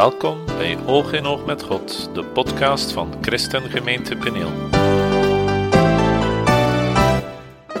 Welkom 0.00 0.46
bij 0.46 0.78
Oog 0.86 1.12
in 1.12 1.26
Oog 1.26 1.44
met 1.44 1.62
God, 1.62 2.10
de 2.14 2.24
podcast 2.24 2.92
van 2.92 3.14
Christengemeente 3.20 4.16
Peneel. 4.16 4.50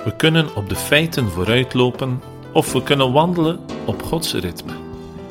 We 0.04 0.12
kunnen 0.16 0.54
op 0.54 0.68
de 0.68 0.76
feiten 0.76 1.30
vooruitlopen 1.30 2.22
of 2.52 2.72
we 2.72 2.82
kunnen 2.82 3.12
wandelen 3.12 3.60
op 3.86 4.02
Gods 4.02 4.34
ritme. 4.34 4.72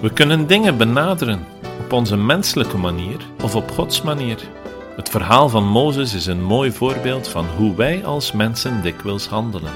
We 0.01 0.13
kunnen 0.13 0.47
dingen 0.47 0.77
benaderen 0.77 1.45
op 1.79 1.93
onze 1.93 2.17
menselijke 2.17 2.77
manier 2.77 3.25
of 3.43 3.55
op 3.55 3.71
Gods 3.71 4.01
manier. 4.01 4.49
Het 4.95 5.09
verhaal 5.09 5.49
van 5.49 5.67
Mozes 5.67 6.13
is 6.13 6.25
een 6.25 6.43
mooi 6.43 6.71
voorbeeld 6.71 7.27
van 7.27 7.45
hoe 7.45 7.75
wij 7.75 8.05
als 8.05 8.31
mensen 8.31 8.81
dikwijls 8.81 9.27
handelen. 9.27 9.73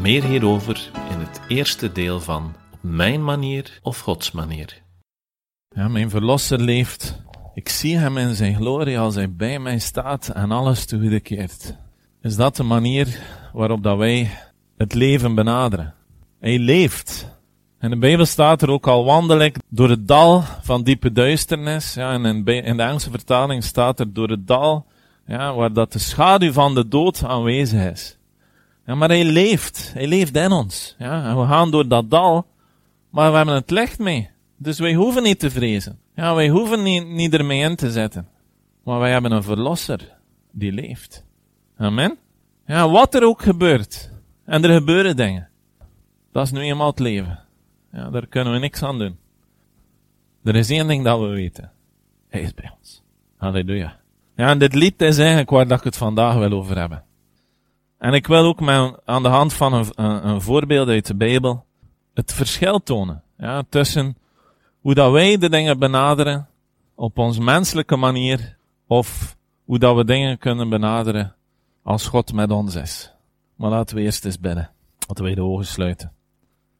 Meer 0.00 0.24
hierover 0.24 0.90
in 1.10 1.18
het 1.18 1.40
eerste 1.48 1.92
deel 1.92 2.20
van 2.20 2.54
Op 2.72 2.78
mijn 2.80 3.24
manier 3.24 3.78
of 3.82 3.98
Gods 3.98 4.32
manier. 4.32 4.86
Ja, 5.70 5.88
mijn 5.88 6.10
verlosser 6.10 6.60
leeft. 6.60 7.22
Ik 7.54 7.68
zie 7.68 7.96
hem 7.96 8.16
in 8.16 8.34
zijn 8.34 8.54
glorie 8.54 8.98
als 8.98 9.14
hij 9.14 9.32
bij 9.32 9.58
mij 9.58 9.78
staat 9.78 10.28
en 10.28 10.50
alles 10.50 10.86
toegekeerd. 10.86 11.76
Is 12.22 12.36
dat 12.36 12.56
de 12.56 12.62
manier 12.62 13.20
waarop 13.52 13.82
dat 13.82 13.98
wij 13.98 14.30
het 14.76 14.94
leven 14.94 15.34
benaderen? 15.34 15.94
Hij 16.40 16.58
leeft. 16.58 17.36
In 17.80 17.90
de 17.90 17.98
Bijbel 17.98 18.26
staat 18.26 18.62
er 18.62 18.70
ook 18.70 18.86
al 18.86 19.04
wandel 19.04 19.38
ik 19.38 19.56
door 19.68 19.88
het 19.88 20.08
dal 20.08 20.42
van 20.62 20.82
diepe 20.82 21.12
duisternis. 21.12 21.94
Ja, 21.94 22.12
en 22.12 22.24
in, 22.24 22.44
in 22.44 22.76
de 22.76 22.82
Engelse 22.82 23.10
vertaling 23.10 23.64
staat 23.64 24.00
er 24.00 24.12
door 24.12 24.28
het 24.28 24.46
dal, 24.46 24.86
ja, 25.26 25.54
waar 25.54 25.72
dat 25.72 25.92
de 25.92 25.98
schaduw 25.98 26.52
van 26.52 26.74
de 26.74 26.88
dood 26.88 27.24
aanwezig 27.24 27.90
is. 27.90 28.18
Ja, 28.86 28.94
maar 28.94 29.08
hij 29.08 29.24
leeft. 29.24 29.90
Hij 29.94 30.06
leeft 30.06 30.36
in 30.36 30.52
ons. 30.52 30.94
Ja, 30.98 31.24
en 31.24 31.40
we 31.40 31.46
gaan 31.46 31.70
door 31.70 31.88
dat 31.88 32.10
dal, 32.10 32.46
maar 33.10 33.30
we 33.30 33.36
hebben 33.36 33.54
het 33.54 33.70
licht 33.70 33.98
mee. 33.98 34.30
Dus 34.58 34.78
wij 34.78 34.94
hoeven 34.94 35.22
niet 35.22 35.38
te 35.38 35.50
vrezen. 35.50 35.98
Ja, 36.14 36.34
wij 36.34 36.48
hoeven 36.48 36.82
niet, 37.14 37.34
ermee 37.34 37.62
in 37.62 37.76
te 37.76 37.90
zetten. 37.90 38.28
Maar 38.84 38.98
wij 38.98 39.10
hebben 39.10 39.32
een 39.32 39.42
verlosser 39.42 40.16
die 40.52 40.72
leeft. 40.72 41.24
Amen. 41.76 42.18
Ja, 42.66 42.90
wat 42.90 43.14
er 43.14 43.24
ook 43.24 43.42
gebeurt. 43.42 44.10
En 44.44 44.64
er 44.64 44.74
gebeuren 44.74 45.16
dingen. 45.16 45.48
Dat 46.32 46.44
is 46.44 46.52
nu 46.52 46.60
eenmaal 46.60 46.90
het 46.90 46.98
leven. 46.98 47.38
Ja, 47.92 48.10
daar 48.10 48.26
kunnen 48.26 48.52
we 48.52 48.58
niks 48.58 48.82
aan 48.82 48.98
doen. 48.98 49.18
Er 50.44 50.56
is 50.56 50.70
één 50.70 50.88
ding 50.88 51.04
dat 51.04 51.20
we 51.20 51.26
weten. 51.26 51.72
Hij 52.28 52.40
is 52.40 52.54
bij 52.54 52.72
ons. 52.78 53.02
Halleluja. 53.36 53.96
Ja, 54.36 54.48
en 54.48 54.58
dit 54.58 54.74
lied 54.74 55.02
is 55.02 55.18
eigenlijk 55.18 55.50
waar 55.50 55.68
dat 55.68 55.78
ik 55.78 55.84
het 55.84 55.96
vandaag 55.96 56.34
wil 56.34 56.52
over 56.52 56.78
hebben. 56.78 57.04
En 57.98 58.12
ik 58.12 58.26
wil 58.26 58.44
ook 58.44 58.60
met, 58.60 59.00
aan 59.04 59.22
de 59.22 59.28
hand 59.28 59.52
van 59.52 59.72
een, 59.72 59.86
een, 59.94 60.28
een 60.28 60.40
voorbeeld 60.40 60.88
uit 60.88 61.06
de 61.06 61.14
Bijbel 61.14 61.64
het 62.14 62.32
verschil 62.32 62.82
tonen. 62.82 63.22
Ja, 63.36 63.62
tussen 63.68 64.16
hoe 64.80 64.94
dat 64.94 65.12
wij 65.12 65.38
de 65.38 65.48
dingen 65.48 65.78
benaderen 65.78 66.48
op 66.94 67.18
onze 67.18 67.40
menselijke 67.40 67.96
manier 67.96 68.56
of 68.86 69.36
hoe 69.64 69.78
dat 69.78 69.96
we 69.96 70.04
dingen 70.04 70.38
kunnen 70.38 70.68
benaderen 70.68 71.34
als 71.82 72.06
God 72.06 72.32
met 72.32 72.50
ons 72.50 72.74
is. 72.74 73.12
Maar 73.56 73.70
laten 73.70 73.96
we 73.96 74.02
eerst 74.02 74.24
eens 74.24 74.40
bidden. 74.40 74.70
Laten 75.06 75.24
we 75.24 75.34
de 75.34 75.42
ogen 75.42 75.66
sluiten. 75.66 76.12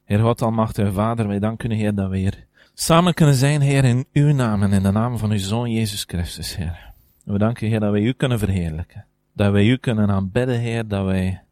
Heer 0.05 0.19
God, 0.19 0.43
Almachtige 0.43 0.93
Vader, 0.93 1.29
wij 1.29 1.39
danken 1.39 1.71
u, 1.71 1.75
Heer, 1.75 1.95
dat 1.95 2.11
we 2.11 2.19
hier 2.19 2.47
samen 2.75 3.15
kunnen 3.15 3.35
zijn, 3.35 3.61
Heer, 3.61 3.85
in 3.85 4.07
uw 4.13 4.33
naam 4.33 4.63
en 4.63 4.73
in 4.73 4.83
de 4.83 4.91
naam 4.91 5.19
van 5.19 5.31
uw 5.31 5.39
Zoon 5.39 5.71
Jezus 5.71 6.05
Christus, 6.07 6.57
Heer. 6.57 6.93
We 7.25 7.39
danken, 7.39 7.69
Heer, 7.69 7.81
dat 7.81 7.91
wij 7.91 8.01
u 8.01 8.13
kunnen 8.13 8.39
verheerlijken. 8.39 9.05
Dat 9.33 9.53
wij 9.53 9.65
u 9.65 9.77
kunnen 9.77 10.11
aanbidden, 10.11 10.59
Heer, 10.59 10.89
dat 10.89 11.05
wij 11.05 11.43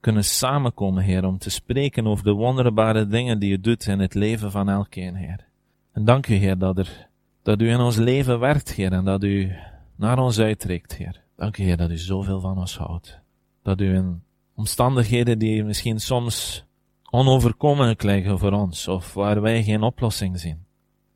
kunnen 0.00 0.24
samenkomen, 0.24 1.02
Heer, 1.02 1.24
om 1.24 1.38
te 1.38 1.50
spreken 1.50 2.06
over 2.06 2.24
de 2.24 2.32
wonderbare 2.32 3.06
dingen 3.06 3.38
die 3.38 3.52
u 3.52 3.60
doet 3.60 3.86
in 3.86 3.98
het 3.98 4.14
leven 4.14 4.50
van 4.50 4.68
elkeen, 4.68 5.14
Heer. 5.14 5.46
En 5.92 6.04
dank 6.04 6.26
u, 6.26 6.34
Heer, 6.34 6.58
dat, 6.58 6.78
er, 6.78 7.08
dat 7.42 7.60
u 7.60 7.70
in 7.70 7.80
ons 7.80 7.96
leven 7.96 8.38
werkt, 8.38 8.72
Heer, 8.72 8.92
en 8.92 9.04
dat 9.04 9.22
u 9.22 9.52
naar 9.96 10.18
ons 10.18 10.38
uitreikt, 10.38 10.96
Heer. 10.96 11.22
Dank 11.36 11.58
u, 11.58 11.62
Heer, 11.62 11.76
dat 11.76 11.90
u 11.90 11.96
zoveel 11.96 12.40
van 12.40 12.58
ons 12.58 12.76
houdt. 12.76 13.20
Dat 13.62 13.80
u 13.80 13.94
in 13.94 14.22
omstandigheden 14.54 15.38
die 15.38 15.64
misschien 15.64 16.00
soms 16.00 16.64
onoverkomelijk 17.10 18.02
lijken 18.02 18.38
voor 18.38 18.52
ons, 18.52 18.88
of 18.88 19.14
waar 19.14 19.40
wij 19.40 19.62
geen 19.62 19.82
oplossing 19.82 20.40
zien, 20.40 20.64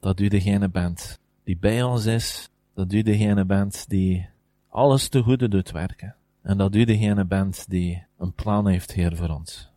dat 0.00 0.20
u 0.20 0.28
degene 0.28 0.68
bent 0.68 1.20
die 1.44 1.56
bij 1.56 1.82
ons 1.82 2.06
is, 2.06 2.50
dat 2.74 2.92
u 2.92 3.02
degene 3.02 3.44
bent 3.44 3.88
die 3.88 4.28
alles 4.68 5.08
te 5.08 5.22
goede 5.22 5.48
doet 5.48 5.70
werken, 5.70 6.14
en 6.42 6.56
dat 6.56 6.74
u 6.74 6.84
degene 6.84 7.24
bent 7.24 7.68
die 7.68 8.04
een 8.18 8.32
plan 8.32 8.68
heeft, 8.68 8.92
Heer, 8.92 9.16
voor 9.16 9.28
ons. 9.28 9.70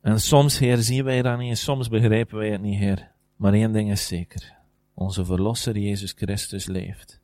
En 0.00 0.20
soms, 0.20 0.58
Heer, 0.58 0.76
zien 0.76 1.04
wij 1.04 1.22
dat 1.22 1.38
niet, 1.38 1.58
soms 1.58 1.88
begrijpen 1.88 2.38
wij 2.38 2.50
het 2.50 2.60
niet, 2.60 2.78
Heer. 2.78 3.10
Maar 3.38 3.52
één 3.52 3.72
ding 3.72 3.90
is 3.90 4.06
zeker. 4.06 4.52
Onze 4.94 5.24
Verlosser 5.24 5.78
Jezus 5.78 6.12
Christus 6.16 6.66
leeft. 6.66 7.20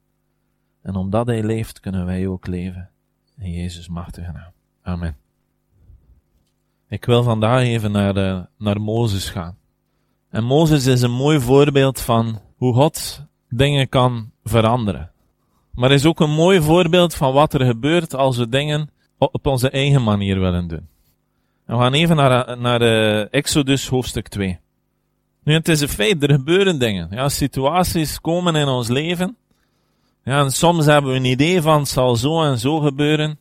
En 0.82 0.94
omdat 0.94 1.26
Hij 1.26 1.42
leeft, 1.42 1.80
kunnen 1.80 2.06
wij 2.06 2.26
ook 2.26 2.46
leven. 2.46 2.90
In 3.38 3.52
Jezus 3.52 3.88
machtige 3.88 4.32
naam. 4.32 4.52
Amen. 4.82 5.16
Ik 6.88 7.04
wil 7.04 7.22
vandaag 7.22 7.62
even 7.62 7.92
naar, 7.92 8.14
de, 8.14 8.20
eh, 8.20 8.42
naar 8.58 8.80
Mozes 8.80 9.30
gaan. 9.30 9.56
En 10.30 10.44
Mozes 10.44 10.86
is 10.86 11.02
een 11.02 11.12
mooi 11.12 11.40
voorbeeld 11.40 12.00
van 12.00 12.40
hoe 12.56 12.74
God 12.74 13.26
dingen 13.48 13.88
kan 13.88 14.30
veranderen. 14.44 15.10
Maar 15.70 15.92
is 15.92 16.06
ook 16.06 16.20
een 16.20 16.34
mooi 16.34 16.60
voorbeeld 16.60 17.14
van 17.14 17.32
wat 17.32 17.54
er 17.54 17.66
gebeurt 17.66 18.14
als 18.14 18.36
we 18.36 18.48
dingen 18.48 18.90
op 19.18 19.46
onze 19.46 19.70
eigen 19.70 20.02
manier 20.02 20.40
willen 20.40 20.68
doen. 20.68 20.88
En 21.66 21.76
we 21.76 21.82
gaan 21.82 21.92
even 21.92 22.16
naar, 22.16 22.58
naar 22.58 22.82
uh, 22.82 23.32
Exodus 23.32 23.88
hoofdstuk 23.88 24.28
2. 24.28 24.58
Nu, 25.44 25.54
het 25.54 25.68
is 25.68 25.80
een 25.80 25.88
feit, 25.88 26.22
er 26.22 26.30
gebeuren 26.30 26.78
dingen. 26.78 27.08
Ja, 27.10 27.28
situaties 27.28 28.20
komen 28.20 28.56
in 28.56 28.68
ons 28.68 28.88
leven. 28.88 29.36
Ja, 30.24 30.40
en 30.40 30.50
soms 30.50 30.86
hebben 30.86 31.10
we 31.10 31.16
een 31.16 31.24
idee 31.24 31.62
van 31.62 31.78
het 31.78 31.88
zal 31.88 32.16
zo 32.16 32.42
en 32.42 32.58
zo 32.58 32.78
gebeuren. 32.80 33.38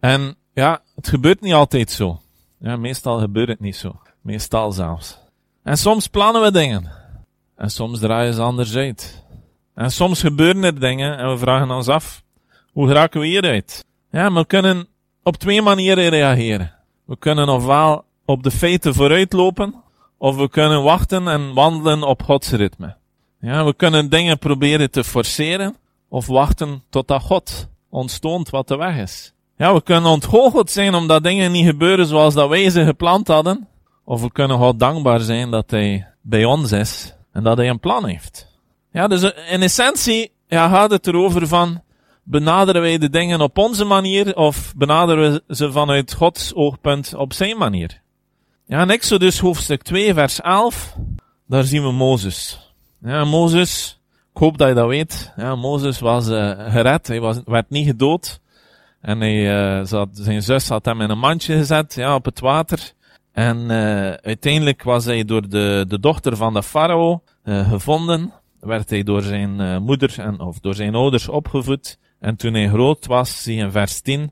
En 0.00 0.36
ja, 0.54 0.82
het 0.94 1.08
gebeurt 1.08 1.40
niet 1.40 1.52
altijd 1.52 1.90
zo. 1.90 2.20
Ja, 2.58 2.76
meestal 2.76 3.18
gebeurt 3.18 3.48
het 3.48 3.60
niet 3.60 3.76
zo. 3.76 4.00
Meestal 4.20 4.72
zelfs. 4.72 5.18
En 5.62 5.76
soms 5.76 6.06
plannen 6.06 6.42
we 6.42 6.52
dingen. 6.52 6.90
En 7.56 7.70
soms 7.70 7.98
draaien 7.98 8.34
ze 8.34 8.42
anders 8.42 8.76
uit. 8.76 9.24
En 9.74 9.90
soms 9.90 10.20
gebeuren 10.20 10.64
er 10.64 10.80
dingen 10.80 11.18
en 11.18 11.30
we 11.30 11.38
vragen 11.38 11.70
ons 11.70 11.88
af, 11.88 12.22
hoe 12.72 12.86
geraken 12.86 13.20
we 13.20 13.26
hieruit? 13.26 13.84
Ja, 14.10 14.32
we 14.32 14.46
kunnen 14.46 14.88
op 15.22 15.36
twee 15.36 15.62
manieren 15.62 16.08
reageren. 16.08 16.72
We 17.04 17.18
kunnen 17.18 17.48
ofwel 17.48 18.04
op 18.24 18.42
de 18.42 18.50
feiten 18.50 18.94
vooruitlopen, 18.94 19.74
of 20.18 20.36
we 20.36 20.48
kunnen 20.48 20.82
wachten 20.82 21.28
en 21.28 21.54
wandelen 21.54 22.02
op 22.02 22.22
Gods 22.22 22.50
ritme. 22.50 22.96
Ja, 23.40 23.64
we 23.64 23.74
kunnen 23.74 24.10
dingen 24.10 24.38
proberen 24.38 24.90
te 24.90 25.04
forceren, 25.04 25.76
of 26.08 26.26
wachten 26.26 26.82
totdat 26.90 27.22
God 27.22 27.68
ons 27.90 28.18
toont 28.18 28.50
wat 28.50 28.68
de 28.68 28.76
weg 28.76 28.96
is. 28.96 29.32
Ja, 29.56 29.74
we 29.74 29.82
kunnen 29.82 30.10
ontgoocheld 30.10 30.70
zijn 30.70 30.94
omdat 30.94 31.22
dingen 31.22 31.52
niet 31.52 31.66
gebeuren 31.66 32.06
zoals 32.06 32.34
dat 32.34 32.48
wij 32.48 32.70
ze 32.70 32.84
gepland 32.84 33.28
hadden. 33.28 33.68
Of 34.04 34.20
we 34.20 34.32
kunnen 34.32 34.58
God 34.58 34.78
dankbaar 34.78 35.20
zijn 35.20 35.50
dat 35.50 35.70
Hij 35.70 36.06
bij 36.22 36.44
ons 36.44 36.72
is 36.72 37.14
en 37.32 37.42
dat 37.42 37.56
Hij 37.56 37.68
een 37.68 37.80
plan 37.80 38.06
heeft. 38.06 38.54
Ja, 38.92 39.08
dus 39.08 39.32
in 39.50 39.62
essentie 39.62 40.32
ja, 40.48 40.68
gaat 40.68 40.90
het 40.90 41.06
erover 41.06 41.46
van, 41.46 41.82
benaderen 42.22 42.82
wij 42.82 42.98
de 42.98 43.10
dingen 43.10 43.40
op 43.40 43.58
onze 43.58 43.84
manier 43.84 44.36
of 44.36 44.72
benaderen 44.76 45.32
we 45.32 45.54
ze 45.54 45.72
vanuit 45.72 46.12
Gods 46.12 46.54
oogpunt 46.54 47.14
op 47.14 47.32
zijn 47.32 47.58
manier? 47.58 48.00
Ja, 48.68 48.82
in 48.82 48.90
Exodus 48.90 49.38
hoofdstuk 49.38 49.82
2 49.82 50.14
vers 50.14 50.40
11, 50.40 50.96
daar 51.46 51.64
zien 51.64 51.82
we 51.82 51.92
Mozes. 51.92 52.72
Ja, 53.02 53.24
Mozes, 53.24 54.00
ik 54.34 54.40
hoop 54.40 54.58
dat 54.58 54.68
je 54.68 54.74
dat 54.74 54.88
weet. 54.88 55.32
Ja, 55.36 55.54
Mozes 55.54 55.98
was 55.98 56.28
uh, 56.28 56.72
gered, 56.72 57.06
hij 57.06 57.20
was, 57.20 57.40
werd 57.44 57.70
niet 57.70 57.86
gedood. 57.86 58.40
En 59.00 59.20
hij, 59.20 59.78
uh, 59.78 59.84
zat, 59.84 60.08
zijn 60.12 60.42
zus 60.42 60.68
had 60.68 60.84
hem 60.84 61.00
in 61.00 61.10
een 61.10 61.18
mandje 61.18 61.56
gezet, 61.56 61.94
ja, 61.94 62.14
op 62.14 62.24
het 62.24 62.40
water. 62.40 62.92
En 63.32 63.56
uh, 63.60 64.10
uiteindelijk 64.12 64.82
was 64.82 65.04
hij 65.04 65.24
door 65.24 65.48
de, 65.48 65.84
de 65.88 66.00
dochter 66.00 66.36
van 66.36 66.54
de 66.54 66.62
farao 66.62 67.22
gevonden. 67.44 68.32
Werd 68.60 68.90
hij 68.90 69.02
door 69.02 69.22
zijn 69.22 69.82
moeder 69.82 70.14
en, 70.18 70.40
of 70.40 70.60
door 70.60 70.74
zijn 70.74 70.94
ouders 70.94 71.28
opgevoed. 71.28 71.98
En 72.20 72.36
toen 72.36 72.54
hij 72.54 72.68
groot 72.68 73.06
was, 73.06 73.42
zie 73.42 73.56
je 73.56 73.62
in 73.62 73.70
vers 73.70 74.00
10, 74.00 74.30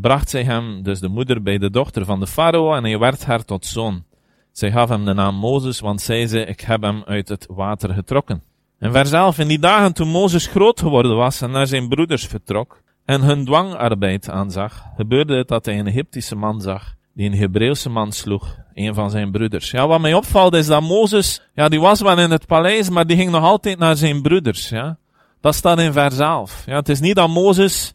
bracht 0.00 0.30
zij 0.30 0.44
hem, 0.44 0.82
dus 0.82 1.00
de 1.00 1.08
moeder, 1.08 1.42
bij 1.42 1.58
de 1.58 1.70
dochter 1.70 2.04
van 2.04 2.20
de 2.20 2.26
farao 2.26 2.74
en 2.74 2.84
hij 2.84 2.98
werd 2.98 3.24
haar 3.24 3.44
tot 3.44 3.66
zoon. 3.66 4.04
Zij 4.52 4.70
gaf 4.70 4.88
hem 4.88 5.04
de 5.04 5.12
naam 5.12 5.34
Mozes, 5.34 5.80
want 5.80 6.00
zei, 6.00 6.38
ik 6.38 6.60
heb 6.60 6.82
hem 6.82 7.02
uit 7.04 7.28
het 7.28 7.46
water 7.50 7.94
getrokken. 7.94 8.42
En 8.78 8.92
vers 8.92 9.12
11, 9.12 9.38
in 9.38 9.48
die 9.48 9.58
dagen 9.58 9.92
toen 9.92 10.08
Mozes 10.08 10.46
groot 10.46 10.80
geworden 10.80 11.16
was 11.16 11.40
en 11.40 11.50
naar 11.50 11.66
zijn 11.66 11.88
broeders 11.88 12.26
vertrok, 12.26 12.82
en 13.04 13.22
hun 13.22 13.44
dwangarbeid 13.44 14.30
aanzag, 14.30 14.84
gebeurde 14.96 15.36
het 15.36 15.48
dat 15.48 15.64
hij 15.64 15.78
een 15.78 15.86
Egyptische 15.86 16.36
man 16.36 16.60
zag, 16.60 16.94
die 17.14 17.30
een 17.30 17.38
Hebreeuwse 17.38 17.90
man 17.90 18.12
sloeg, 18.12 18.56
een 18.74 18.94
van 18.94 19.10
zijn 19.10 19.30
broeders. 19.30 19.70
Ja, 19.70 19.86
wat 19.86 20.00
mij 20.00 20.14
opvalt 20.14 20.54
is 20.54 20.66
dat 20.66 20.82
Mozes, 20.82 21.42
ja, 21.54 21.68
die 21.68 21.80
was 21.80 22.00
wel 22.00 22.18
in 22.18 22.30
het 22.30 22.46
paleis, 22.46 22.90
maar 22.90 23.06
die 23.06 23.16
ging 23.16 23.30
nog 23.30 23.42
altijd 23.42 23.78
naar 23.78 23.96
zijn 23.96 24.22
broeders, 24.22 24.68
ja. 24.68 24.98
Dat 25.40 25.54
staat 25.54 25.78
in 25.78 25.92
vers 25.92 26.18
11. 26.18 26.62
Ja, 26.66 26.74
het 26.74 26.88
is 26.88 27.00
niet 27.00 27.14
dat 27.14 27.28
Mozes 27.28 27.94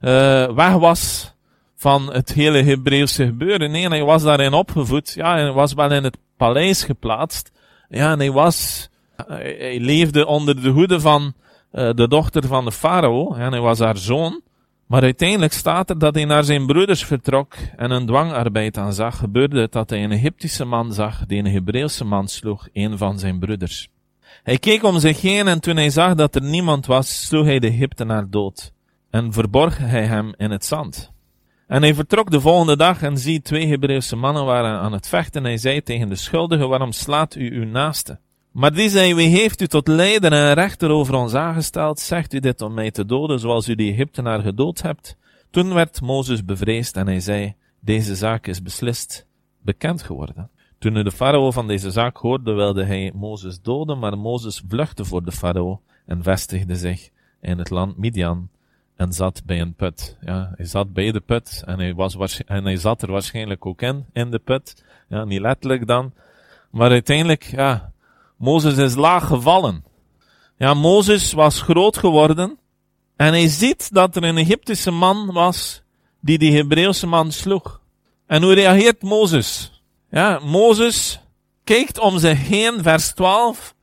uh, 0.00 0.54
weg 0.54 0.72
was 0.72 1.34
van 1.78 2.12
het 2.12 2.32
hele 2.32 2.62
Hebreeuwse 2.62 3.24
gebeuren. 3.24 3.70
Nee, 3.70 3.88
hij 3.88 4.04
was 4.04 4.22
daarin 4.22 4.52
opgevoed. 4.52 5.12
Ja, 5.14 5.32
hij 5.32 5.52
was 5.52 5.74
wel 5.74 5.92
in 5.92 6.04
het 6.04 6.18
paleis 6.36 6.84
geplaatst. 6.84 7.52
Ja, 7.88 8.12
en 8.12 8.18
hij 8.18 8.30
was, 8.30 8.88
hij 9.16 9.80
leefde 9.80 10.26
onder 10.26 10.62
de 10.62 10.68
hoede 10.68 11.00
van, 11.00 11.22
uh, 11.72 11.90
de 11.94 12.08
dochter 12.08 12.46
van 12.46 12.64
de 12.64 12.72
farao, 12.72 13.34
en 13.34 13.52
hij 13.52 13.60
was 13.60 13.78
haar 13.78 13.96
zoon. 13.96 14.40
Maar 14.86 15.02
uiteindelijk 15.02 15.52
staat 15.52 15.90
er 15.90 15.98
dat 15.98 16.14
hij 16.14 16.24
naar 16.24 16.44
zijn 16.44 16.66
broeders 16.66 17.04
vertrok 17.04 17.54
en 17.76 17.90
een 17.90 18.06
dwangarbeid 18.06 18.78
aanzag. 18.78 19.18
Gebeurde 19.18 19.60
het 19.60 19.72
dat 19.72 19.90
hij 19.90 20.04
een 20.04 20.12
Egyptische 20.12 20.64
man 20.64 20.92
zag 20.92 21.26
die 21.26 21.38
een 21.38 21.52
Hebreeuwse 21.52 22.04
man 22.04 22.28
sloeg, 22.28 22.68
een 22.72 22.98
van 22.98 23.18
zijn 23.18 23.38
broeders. 23.38 23.88
Hij 24.42 24.58
keek 24.58 24.82
om 24.82 24.98
zich 24.98 25.20
heen 25.20 25.48
en 25.48 25.60
toen 25.60 25.76
hij 25.76 25.90
zag 25.90 26.14
dat 26.14 26.34
er 26.34 26.42
niemand 26.42 26.86
was, 26.86 27.26
sloeg 27.26 27.44
hij 27.44 27.58
de 27.58 27.68
Egyptenaar 27.68 28.30
dood 28.30 28.72
en 29.10 29.32
verborg 29.32 29.78
hij 29.78 30.04
hem 30.04 30.34
in 30.36 30.50
het 30.50 30.64
zand. 30.64 31.16
En 31.68 31.82
hij 31.82 31.94
vertrok 31.94 32.30
de 32.30 32.40
volgende 32.40 32.76
dag 32.76 33.02
en 33.02 33.18
zie 33.18 33.42
twee 33.42 33.66
Hebreeuwse 33.66 34.16
mannen 34.16 34.44
waren 34.44 34.80
aan 34.80 34.92
het 34.92 35.08
vechten. 35.08 35.40
En 35.40 35.46
hij 35.46 35.58
zei 35.58 35.82
tegen 35.82 36.08
de 36.08 36.16
schuldige, 36.16 36.66
waarom 36.66 36.92
slaat 36.92 37.34
u 37.34 37.60
uw 37.60 37.64
naaste? 37.64 38.18
Maar 38.52 38.72
die 38.72 38.88
zei, 38.88 39.14
wie 39.14 39.28
heeft 39.28 39.60
u 39.60 39.66
tot 39.66 39.88
leider 39.88 40.32
en 40.32 40.54
rechter 40.54 40.90
over 40.90 41.14
ons 41.14 41.34
aangesteld? 41.34 42.00
Zegt 42.00 42.34
u 42.34 42.40
dit 42.40 42.62
om 42.62 42.74
mij 42.74 42.90
te 42.90 43.06
doden, 43.06 43.40
zoals 43.40 43.68
u 43.68 43.74
die 43.74 43.92
Egyptenaar 43.92 44.40
gedood 44.40 44.82
hebt? 44.82 45.16
Toen 45.50 45.74
werd 45.74 46.00
Mozes 46.00 46.44
bevreesd 46.44 46.96
en 46.96 47.06
hij 47.06 47.20
zei, 47.20 47.54
deze 47.80 48.14
zaak 48.14 48.46
is 48.46 48.62
beslist 48.62 49.26
bekend 49.62 50.02
geworden. 50.02 50.50
Toen 50.78 50.94
de 50.94 51.12
farao 51.12 51.50
van 51.50 51.66
deze 51.66 51.90
zaak 51.90 52.16
hoorde, 52.16 52.52
wilde 52.52 52.84
hij 52.84 53.12
Mozes 53.14 53.60
doden, 53.60 53.98
maar 53.98 54.18
Mozes 54.18 54.62
vluchtte 54.68 55.04
voor 55.04 55.24
de 55.24 55.32
farao 55.32 55.80
en 56.06 56.22
vestigde 56.22 56.76
zich 56.76 57.08
in 57.40 57.58
het 57.58 57.70
land 57.70 57.96
Midian 57.96 58.48
en 58.98 59.12
zat 59.12 59.42
bij 59.44 59.60
een 59.60 59.74
put. 59.74 60.16
Ja, 60.20 60.52
hij 60.56 60.66
zat 60.66 60.92
bij 60.92 61.12
de 61.12 61.20
put 61.20 61.62
en 61.66 61.78
hij, 61.78 61.94
was 61.94 62.42
en 62.46 62.64
hij 62.64 62.76
zat 62.76 63.02
er 63.02 63.10
waarschijnlijk 63.10 63.66
ook 63.66 63.82
in, 63.82 64.06
in 64.12 64.30
de 64.30 64.38
put. 64.38 64.84
Ja, 65.08 65.24
niet 65.24 65.40
letterlijk 65.40 65.86
dan. 65.86 66.12
Maar 66.70 66.90
uiteindelijk, 66.90 67.42
ja, 67.42 67.92
Mozes 68.36 68.76
is 68.76 68.94
laag 68.94 69.26
gevallen. 69.26 69.84
Ja, 70.56 70.74
Mozes 70.74 71.32
was 71.32 71.62
groot 71.62 71.96
geworden 71.96 72.58
en 73.16 73.32
hij 73.32 73.48
ziet 73.48 73.94
dat 73.94 74.16
er 74.16 74.24
een 74.24 74.36
Egyptische 74.36 74.90
man 74.90 75.32
was 75.32 75.82
die 76.20 76.38
die 76.38 76.56
Hebreeuwse 76.56 77.06
man 77.06 77.32
sloeg. 77.32 77.80
En 78.26 78.42
hoe 78.42 78.54
reageert 78.54 79.02
Mozes? 79.02 79.82
Ja, 80.10 80.38
Mozes 80.38 81.20
kijkt 81.64 81.98
om 81.98 82.18
zich 82.18 82.48
heen, 82.48 82.82
vers 82.82 83.12
12, 83.12 83.74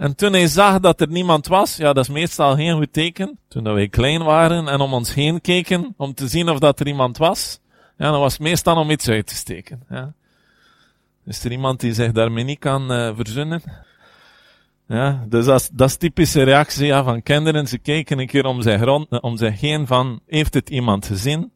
en 0.00 0.14
toen 0.14 0.32
hij 0.32 0.46
zag 0.46 0.80
dat 0.80 1.00
er 1.00 1.08
niemand 1.08 1.46
was, 1.46 1.76
ja, 1.76 1.92
dat 1.92 2.04
is 2.04 2.10
meestal 2.10 2.54
geen 2.54 2.76
goed 2.76 2.92
teken. 2.92 3.38
Toen 3.48 3.62
wij 3.62 3.88
klein 3.88 4.22
waren 4.22 4.68
en 4.68 4.80
om 4.80 4.92
ons 4.92 5.14
heen 5.14 5.40
keken, 5.40 5.94
om 5.96 6.14
te 6.14 6.28
zien 6.28 6.48
of 6.48 6.58
dat 6.58 6.80
er 6.80 6.86
iemand 6.86 7.16
was, 7.16 7.60
ja, 7.96 8.10
dan 8.10 8.20
was 8.20 8.38
meestal 8.38 8.76
om 8.76 8.90
iets 8.90 9.08
uit 9.08 9.26
te 9.26 9.34
steken. 9.34 9.82
Ja. 9.88 10.12
Is 11.26 11.44
er 11.44 11.52
iemand 11.52 11.80
die 11.80 11.94
zich 11.94 12.12
daarmee 12.12 12.44
niet 12.44 12.58
kan 12.58 12.92
uh, 12.92 13.16
verzoenen? 13.16 13.62
Ja, 14.88 15.24
dus 15.28 15.44
dat 15.72 15.88
is, 15.88 15.96
typische 15.96 16.42
reactie 16.42 16.92
van 16.92 17.22
kinderen. 17.22 17.66
Ze 17.66 17.78
kijken 17.78 18.18
een 18.18 18.26
keer 18.26 18.44
om 18.44 18.62
zich, 18.62 18.80
rond, 18.80 19.20
om 19.20 19.36
zich 19.36 19.60
heen 19.60 19.86
van, 19.86 20.20
heeft 20.26 20.54
het 20.54 20.70
iemand 20.70 21.06
gezien? 21.06 21.52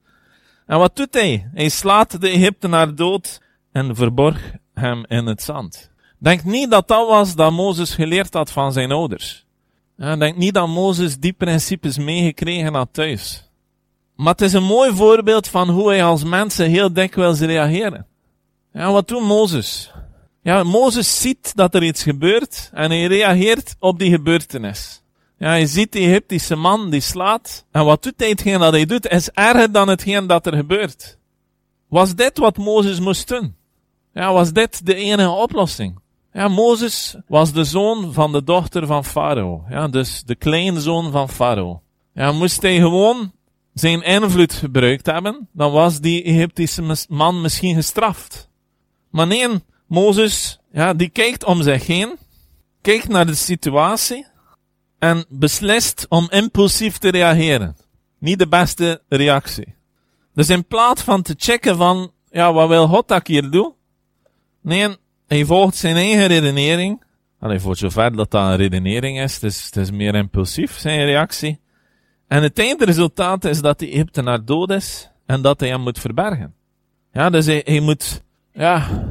En 0.67 0.79
wat 0.79 0.96
doet 0.96 1.14
hij? 1.14 1.50
Hij 1.55 1.69
slaat 1.69 2.20
de 2.20 2.29
Egyptenaar 2.29 2.94
dood 2.94 3.41
en 3.73 3.96
verborg 3.96 4.52
hem 4.75 5.05
in 5.06 5.26
het 5.26 5.43
zand. 5.43 5.93
Denk 6.19 6.45
niet 6.45 6.71
dat 6.71 6.89
dat 6.89 7.09
was 7.09 7.35
dat 7.35 7.53
Mozes 7.53 7.95
geleerd 7.95 8.35
had 8.35 8.51
van 8.51 8.73
zijn 8.73 8.93
ouders. 8.93 9.47
Denk 9.97 10.37
niet 10.37 10.55
dat 10.55 10.69
Mozes 10.69 11.17
die 11.19 11.33
principes 11.33 11.99
meegekregen 11.99 12.75
had 12.75 12.89
thuis. 12.93 13.51
Maar 14.17 14.33
het 14.33 14.41
is 14.41 14.53
een 14.53 14.65
mooi 14.65 14.95
voorbeeld 14.95 15.49
van 15.49 15.69
hoe 15.69 15.89
hij 15.89 16.05
als 16.05 16.25
mensen 16.25 16.71
heel 16.71 16.93
dikwijls 16.93 17.41
reageren. 17.41 18.07
Ja, 18.73 18.93
wat 18.93 19.09
doet 19.09 19.23
Mozes? 19.23 19.93
Ja, 20.43 20.63
Mozes 20.63 21.21
ziet 21.21 21.57
dat 21.57 21.75
er 21.75 21.83
iets 21.83 22.03
gebeurt 22.03 22.71
en 22.73 22.91
hij 22.91 23.07
reageert 23.07 23.77
op 23.79 23.99
die 23.99 24.11
gebeurtenis. 24.11 25.03
Ja, 25.39 25.49
hij 25.49 25.67
ziet 25.67 25.93
die 25.93 26.07
Egyptische 26.07 26.57
man 26.57 26.91
die 26.91 27.01
slaat. 27.01 27.65
En 27.71 27.85
wat 27.85 28.03
doet 28.03 28.15
hij? 28.17 28.29
Hetgeen 28.29 28.59
dat 28.59 28.73
hij 28.73 28.87
doet 28.87 29.09
is 29.09 29.31
erger 29.31 29.73
dan 29.73 29.89
hetgeen 29.89 30.27
dat 30.27 30.47
er 30.47 30.57
gebeurt. 30.57 31.19
Was 31.89 32.15
dit 32.15 32.39
wat 32.39 32.57
Mozes 32.57 33.01
moest 33.01 33.29
doen? 33.29 33.57
Ja, 34.13 34.33
was 34.33 34.53
dit 34.53 34.87
de 34.87 34.95
enige 34.95 35.31
oplossing? 35.31 35.99
Ja, 36.35 36.49
Mozes 36.49 37.17
was 37.27 37.53
de 37.53 37.65
zoon 37.65 38.13
van 38.13 38.33
de 38.33 38.45
dochter 38.45 38.87
van 38.87 39.05
Farao. 39.05 39.65
Ja, 39.69 39.89
dus 39.89 40.23
de 40.25 40.35
kleinzoon 40.35 41.11
van 41.11 41.29
Farao. 41.29 41.83
Ja, 42.15 42.33
moest 42.33 42.63
hij 42.63 42.77
gewoon 42.77 43.33
zijn 43.75 44.03
invloed 44.03 44.53
gebruikt 44.53 45.07
hebben, 45.07 45.49
dan 45.53 45.73
was 45.73 46.01
die 46.01 46.23
Egyptische 46.23 46.97
man 47.09 47.41
misschien 47.41 47.75
gestraft. 47.75 48.49
Maar 49.11 49.27
nee, 49.27 49.49
Mozes, 49.87 50.59
ja, 50.73 50.95
die 50.95 51.09
kijkt 51.09 51.45
om 51.45 51.63
zich 51.63 51.87
heen, 51.87 52.17
kijkt 52.81 53.09
naar 53.09 53.27
de 53.27 53.35
situatie 53.35 54.27
en 54.99 55.25
beslist 55.29 56.07
om 56.09 56.27
impulsief 56.31 56.99
te 56.99 57.11
reageren. 57.11 57.77
Niet 58.19 58.39
de 58.39 58.49
beste 58.49 59.03
reactie. 59.09 59.75
Dus 60.35 60.49
in 60.49 60.67
plaats 60.67 61.03
van 61.03 61.23
te 61.23 61.35
checken 61.37 61.77
van, 61.77 62.13
ja, 62.31 62.53
wat 62.53 62.69
wil 62.69 62.89
God 62.89 63.09
dat 63.09 63.19
ik 63.19 63.27
hier 63.27 63.51
doe? 63.51 63.75
Nee, 64.61 64.97
hij 65.35 65.45
volgt 65.45 65.77
zijn 65.77 65.97
eigen 65.97 66.27
redenering. 66.27 67.03
Allee, 67.39 67.61
voor 67.61 67.77
zover 67.77 68.17
dat 68.17 68.31
dat 68.31 68.43
een 68.43 68.57
redenering 68.57 69.21
is, 69.21 69.35
het 69.35 69.43
is, 69.43 69.65
het 69.65 69.77
is 69.77 69.91
meer 69.91 70.15
impulsief, 70.15 70.79
zijn 70.79 71.05
reactie. 71.05 71.61
En 72.29 72.43
het 72.43 72.59
eindresultaat 72.59 73.45
is 73.45 73.61
dat 73.61 73.79
die 73.79 73.91
Egyptenaar 73.91 74.45
dood 74.45 74.71
is 74.71 75.11
en 75.27 75.43
dat 75.43 75.61
hij 75.61 75.69
hem 75.69 75.81
moet 75.81 75.99
verbergen. 75.99 76.55
Ja, 77.13 77.31
dus 77.31 77.47
hij, 77.47 77.81
moet, 77.81 78.23
ja, 78.53 79.05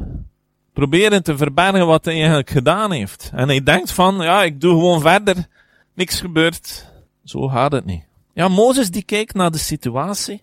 proberen 0.72 1.22
te 1.22 1.36
verbergen 1.36 1.86
wat 1.86 2.04
hij 2.04 2.14
eigenlijk 2.14 2.50
gedaan 2.50 2.92
heeft. 2.92 3.30
En 3.34 3.48
hij 3.48 3.62
denkt 3.62 3.92
van, 3.92 4.14
ja, 4.14 4.42
ik 4.42 4.60
doe 4.60 4.72
gewoon 4.72 5.00
verder, 5.00 5.46
niks 5.94 6.20
gebeurt. 6.20 6.92
Zo 7.24 7.48
gaat 7.48 7.72
het 7.72 7.84
niet. 7.84 8.04
Ja, 8.34 8.48
Mozes 8.48 8.90
die 8.90 9.02
kijkt 9.04 9.34
naar 9.34 9.50
de 9.50 9.58
situatie 9.58 10.42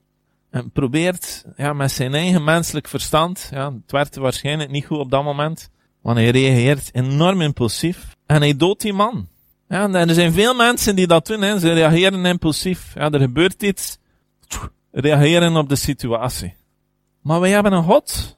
en 0.51 0.71
probeert, 0.71 1.45
ja, 1.55 1.73
met 1.73 1.91
zijn 1.91 2.13
eigen 2.13 2.43
menselijk 2.43 2.87
verstand, 2.87 3.49
ja, 3.51 3.73
het 3.73 3.91
werd 3.91 4.15
waarschijnlijk 4.15 4.69
niet 4.69 4.85
goed 4.85 4.97
op 4.97 5.11
dat 5.11 5.23
moment, 5.23 5.69
want 6.01 6.17
hij 6.17 6.29
reageert 6.29 6.89
enorm 6.93 7.41
impulsief 7.41 8.15
en 8.25 8.41
hij 8.41 8.55
doodt 8.55 8.81
die 8.81 8.93
man. 8.93 9.27
Ja, 9.67 9.83
en 9.83 10.09
er 10.09 10.13
zijn 10.13 10.33
veel 10.33 10.53
mensen 10.53 10.95
die 10.95 11.07
dat 11.07 11.27
doen, 11.27 11.41
hè. 11.41 11.59
ze 11.59 11.73
reageren 11.73 12.25
impulsief. 12.25 12.93
Ja, 12.95 13.11
er 13.11 13.19
gebeurt 13.19 13.63
iets, 13.63 13.97
reageren 14.91 15.55
op 15.55 15.69
de 15.69 15.75
situatie. 15.75 16.55
Maar 17.21 17.39
wij 17.39 17.49
hebben 17.49 17.73
een 17.73 17.83
God, 17.83 18.37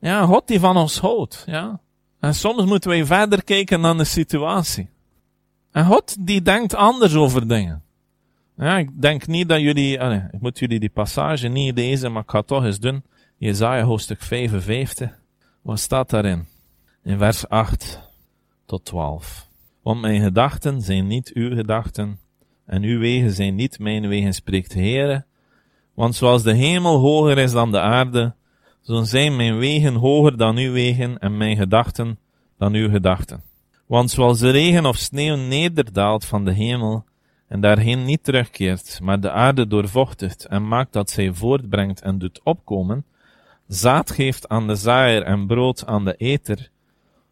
ja, 0.00 0.20
een 0.20 0.28
God 0.28 0.46
die 0.46 0.60
van 0.60 0.76
ons 0.76 0.98
houdt, 0.98 1.42
ja. 1.46 1.80
En 2.20 2.34
soms 2.34 2.64
moeten 2.64 2.90
wij 2.90 3.06
verder 3.06 3.44
kijken 3.44 3.80
dan 3.80 3.96
de 3.96 4.04
situatie. 4.04 4.88
En 5.72 5.84
God 5.84 6.16
die 6.26 6.42
denkt 6.42 6.74
anders 6.74 7.14
over 7.14 7.48
dingen. 7.48 7.82
Ja, 8.56 8.78
ik 8.78 9.02
denk 9.02 9.26
niet 9.26 9.48
dat 9.48 9.60
jullie, 9.60 10.00
allez, 10.00 10.22
ik 10.30 10.40
moet 10.40 10.58
jullie 10.58 10.80
die 10.80 10.90
passage 10.90 11.48
niet 11.48 11.76
lezen, 11.76 12.12
maar 12.12 12.22
ik 12.22 12.30
ga 12.30 12.38
het 12.38 12.46
toch 12.46 12.64
eens 12.64 12.80
doen. 12.80 13.02
Jezaja 13.36 13.82
hoofdstuk 13.82 14.22
55. 14.22 15.18
Wat 15.62 15.78
staat 15.78 16.10
daarin? 16.10 16.46
In 17.02 17.18
vers 17.18 17.48
8 17.48 18.00
tot 18.66 18.84
12. 18.84 19.48
Want 19.82 20.00
mijn 20.00 20.22
gedachten 20.22 20.82
zijn 20.82 21.06
niet 21.06 21.30
uw 21.34 21.54
gedachten, 21.54 22.18
en 22.66 22.82
uw 22.82 22.98
wegen 22.98 23.30
zijn 23.30 23.54
niet 23.54 23.78
mijn 23.78 24.08
wegen, 24.08 24.34
spreekt 24.34 24.74
Heere. 24.74 25.24
Want 25.94 26.14
zoals 26.14 26.42
de 26.42 26.54
hemel 26.54 26.98
hoger 26.98 27.38
is 27.38 27.52
dan 27.52 27.70
de 27.70 27.80
aarde, 27.80 28.34
zo 28.82 29.02
zijn 29.02 29.36
mijn 29.36 29.58
wegen 29.58 29.94
hoger 29.94 30.36
dan 30.36 30.56
uw 30.56 30.72
wegen, 30.72 31.18
en 31.18 31.36
mijn 31.36 31.56
gedachten 31.56 32.18
dan 32.58 32.74
uw 32.74 32.88
gedachten. 32.88 33.42
Want 33.86 34.10
zoals 34.10 34.38
de 34.38 34.50
regen 34.50 34.86
of 34.86 34.96
sneeuw 34.96 35.36
nederdaalt 35.36 36.24
van 36.24 36.44
de 36.44 36.52
hemel, 36.52 37.04
en 37.48 37.60
daarheen 37.60 38.04
niet 38.04 38.24
terugkeert, 38.24 38.98
maar 39.02 39.20
de 39.20 39.30
aarde 39.30 39.66
doorvochtigt 39.66 40.44
en 40.44 40.68
maakt 40.68 40.92
dat 40.92 41.10
zij 41.10 41.32
voortbrengt 41.32 42.00
en 42.00 42.18
doet 42.18 42.40
opkomen, 42.42 43.04
zaad 43.68 44.10
geeft 44.10 44.48
aan 44.48 44.66
de 44.66 44.74
zaaier 44.74 45.22
en 45.22 45.46
brood 45.46 45.86
aan 45.86 46.04
de 46.04 46.14
eter, 46.16 46.70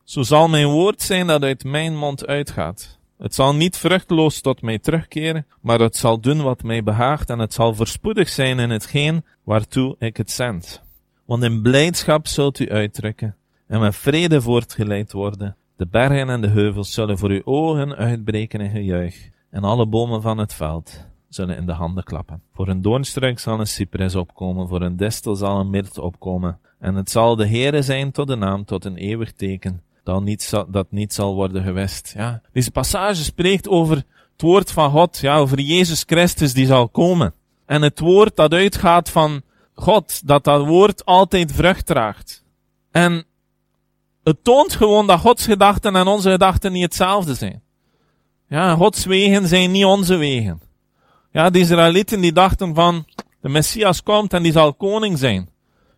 zo 0.05 0.23
zal 0.23 0.49
mijn 0.49 0.67
woord 0.67 1.03
zijn 1.03 1.27
dat 1.27 1.43
uit 1.43 1.65
mijn 1.65 1.97
mond 1.97 2.27
uitgaat. 2.27 2.99
Het 3.19 3.35
zal 3.35 3.55
niet 3.55 3.77
vruchteloos 3.77 4.41
tot 4.41 4.63
mij 4.63 4.79
terugkeren, 4.79 5.47
maar 5.61 5.81
het 5.81 5.97
zal 5.97 6.21
doen 6.21 6.43
wat 6.43 6.63
mij 6.63 6.83
behaagt 6.83 7.31
en 7.31 7.39
het 7.39 7.53
zal 7.53 7.75
voorspoedig 7.75 8.29
zijn 8.29 8.59
in 8.59 8.71
hetgeen 8.71 9.25
waartoe 9.45 9.97
ik 9.99 10.17
het 10.17 10.31
zend. 10.31 10.83
Want 11.25 11.43
in 11.43 11.63
blijdschap 11.63 12.27
zult 12.27 12.59
u 12.59 12.71
uitdrukken 12.71 13.37
en 13.67 13.81
met 13.81 13.97
vrede 13.97 14.41
voortgeleid 14.41 15.13
worden. 15.13 15.57
De 15.77 15.87
bergen 15.87 16.29
en 16.29 16.41
de 16.41 16.49
heuvels 16.49 16.93
zullen 16.93 17.19
voor 17.19 17.31
uw 17.31 17.43
ogen 17.45 17.97
uitbreken 17.97 18.61
in 18.61 18.71
gejuich 18.71 19.33
en 19.55 19.65
alle 19.65 19.87
bomen 19.87 20.23
van 20.23 20.39
het 20.39 20.55
veld 20.55 21.07
zullen 21.29 21.57
in 21.57 21.67
de 21.67 21.73
handen 21.73 22.05
klappen. 22.05 22.43
Voor 22.55 22.69
een 22.69 22.83
doornstruik 22.83 23.39
zal 23.39 23.61
een 23.61 23.67
cypress 23.67 24.15
opkomen, 24.15 24.69
voor 24.69 24.83
een 24.83 24.97
distel 24.97 25.35
zal 25.35 25.61
een 25.61 25.71
mirt 25.71 25.99
opkomen, 25.99 26.59
en 26.79 26.95
het 26.95 27.11
zal 27.11 27.37
de 27.37 27.47
Heere 27.47 27.83
zijn 27.83 28.13
tot 28.13 28.27
de 28.27 28.37
naam, 28.37 28.65
tot 28.65 28.85
een 28.85 28.97
eeuwig 28.97 29.33
teken, 29.33 29.83
dat 30.05 30.23
niet 30.23 30.43
zal, 30.43 30.71
dat 30.71 30.87
niet 30.91 31.13
zal 31.15 31.35
worden 31.35 31.63
gewest. 31.63 32.13
Ja, 32.17 32.41
deze 32.53 32.71
passage 32.71 33.25
spreekt 33.25 33.69
over 33.69 33.97
het 34.33 34.43
woord 34.43 34.71
van 34.71 34.91
God, 34.91 35.19
ja, 35.19 35.39
over 35.39 35.61
Jezus 35.61 36.05
Christus 36.07 36.53
die 36.53 36.67
zal 36.67 36.89
komen. 36.89 37.35
En 37.67 37.83
het 37.83 38.01
woord 38.01 38.37
dat 38.37 38.53
uitgaat 38.53 39.11
van 39.11 39.43
God, 39.75 40.27
dat 40.27 40.45
dat 40.45 40.67
woord 40.67 41.05
altijd 41.05 41.53
vrucht 41.53 41.87
draagt. 41.87 42.45
En 42.91 43.25
het 44.23 44.45
toont 44.45 44.73
gewoon 44.73 45.07
dat 45.07 45.21
Gods 45.21 45.47
gedachten 45.47 45.97
en 45.97 46.07
onze 46.07 46.31
gedachten 46.31 46.73
niet 46.73 46.83
hetzelfde 46.83 47.35
zijn. 47.35 47.63
Ja, 48.55 48.75
Gods 48.75 49.05
wegen 49.05 49.49
zijn 49.49 49.71
niet 49.71 49.85
onze 49.85 50.17
wegen. 50.17 50.61
Ja, 51.31 51.51
de 51.51 51.59
Israëlieten 51.59 52.21
die 52.21 52.33
dachten 52.33 52.75
van, 52.75 53.05
de 53.41 53.49
Messias 53.49 54.03
komt 54.03 54.33
en 54.33 54.43
die 54.43 54.53
zal 54.53 54.75
koning 54.75 55.19
zijn. 55.19 55.49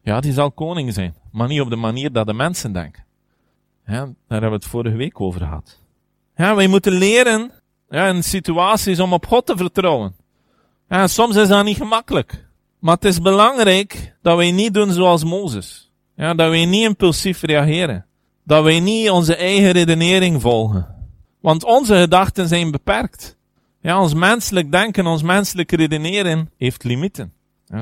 Ja, 0.03 0.21
die 0.21 0.33
zal 0.33 0.53
koning 0.53 0.93
zijn. 0.93 1.15
Maar 1.33 1.49
niet 1.49 1.61
op 1.61 1.71
de 1.71 1.77
manier 1.77 2.13
dat 2.13 2.27
de 2.27 2.33
mensen 2.33 2.73
denken. 2.73 3.05
Ja, 3.87 3.95
daar 4.05 4.15
hebben 4.29 4.49
we 4.49 4.57
het 4.57 4.65
vorige 4.65 4.97
week 4.97 5.21
over 5.21 5.41
gehad. 5.41 5.81
Ja, 6.37 6.55
wij 6.55 6.67
moeten 6.67 6.93
leren, 6.93 7.51
ja, 7.89 8.07
in 8.07 8.23
situaties 8.23 9.01
om 9.01 9.13
op 9.13 9.27
God 9.27 9.47
te 9.47 9.57
vertrouwen. 9.57 10.15
Soms 11.05 11.37
is 11.37 11.49
dat 11.49 11.65
niet 11.65 11.77
gemakkelijk. 11.77 12.47
Maar 12.79 12.95
het 12.95 13.05
is 13.05 13.21
belangrijk 13.21 14.17
dat 14.23 14.37
wij 14.37 14.51
niet 14.51 14.75
doen 14.75 14.93
zoals 14.93 15.25
Mozes. 15.25 15.93
Ja, 16.15 16.35
dat 16.35 16.51
wij 16.51 16.65
niet 16.65 16.85
impulsief 16.85 17.43
reageren. 17.43 18.07
Dat 18.45 18.65
wij 18.65 18.81
niet 18.81 19.11
onze 19.11 19.37
eigen 19.37 19.71
redenering 19.71 20.41
volgen. 20.41 20.96
Want 21.47 21.65
onze 21.65 21.97
gedachten 21.97 22.49
zijn 22.49 22.71
beperkt. 22.71 23.37
Ja, 23.81 24.01
ons 24.01 24.15
menselijk 24.15 24.73
denken, 24.73 25.07
ons 25.07 25.23
menselijk 25.23 25.73
redeneren 25.73 26.51
heeft 26.57 26.85
limieten. 26.85 27.33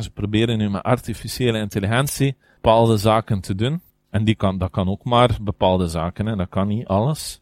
Ze 0.00 0.10
proberen 0.10 0.58
nu 0.58 0.70
met 0.70 0.82
artificiële 0.82 1.58
intelligentie 1.58 2.36
bepaalde 2.54 2.96
zaken 2.96 3.40
te 3.40 3.54
doen. 3.54 3.80
En 4.10 4.24
die 4.24 4.34
kan, 4.34 4.58
dat 4.58 4.70
kan 4.70 4.88
ook 4.88 5.04
maar 5.04 5.36
bepaalde 5.40 5.88
zaken, 5.88 6.26
hè. 6.26 6.36
dat 6.36 6.48
kan 6.48 6.68
niet 6.68 6.86
alles. 6.86 7.40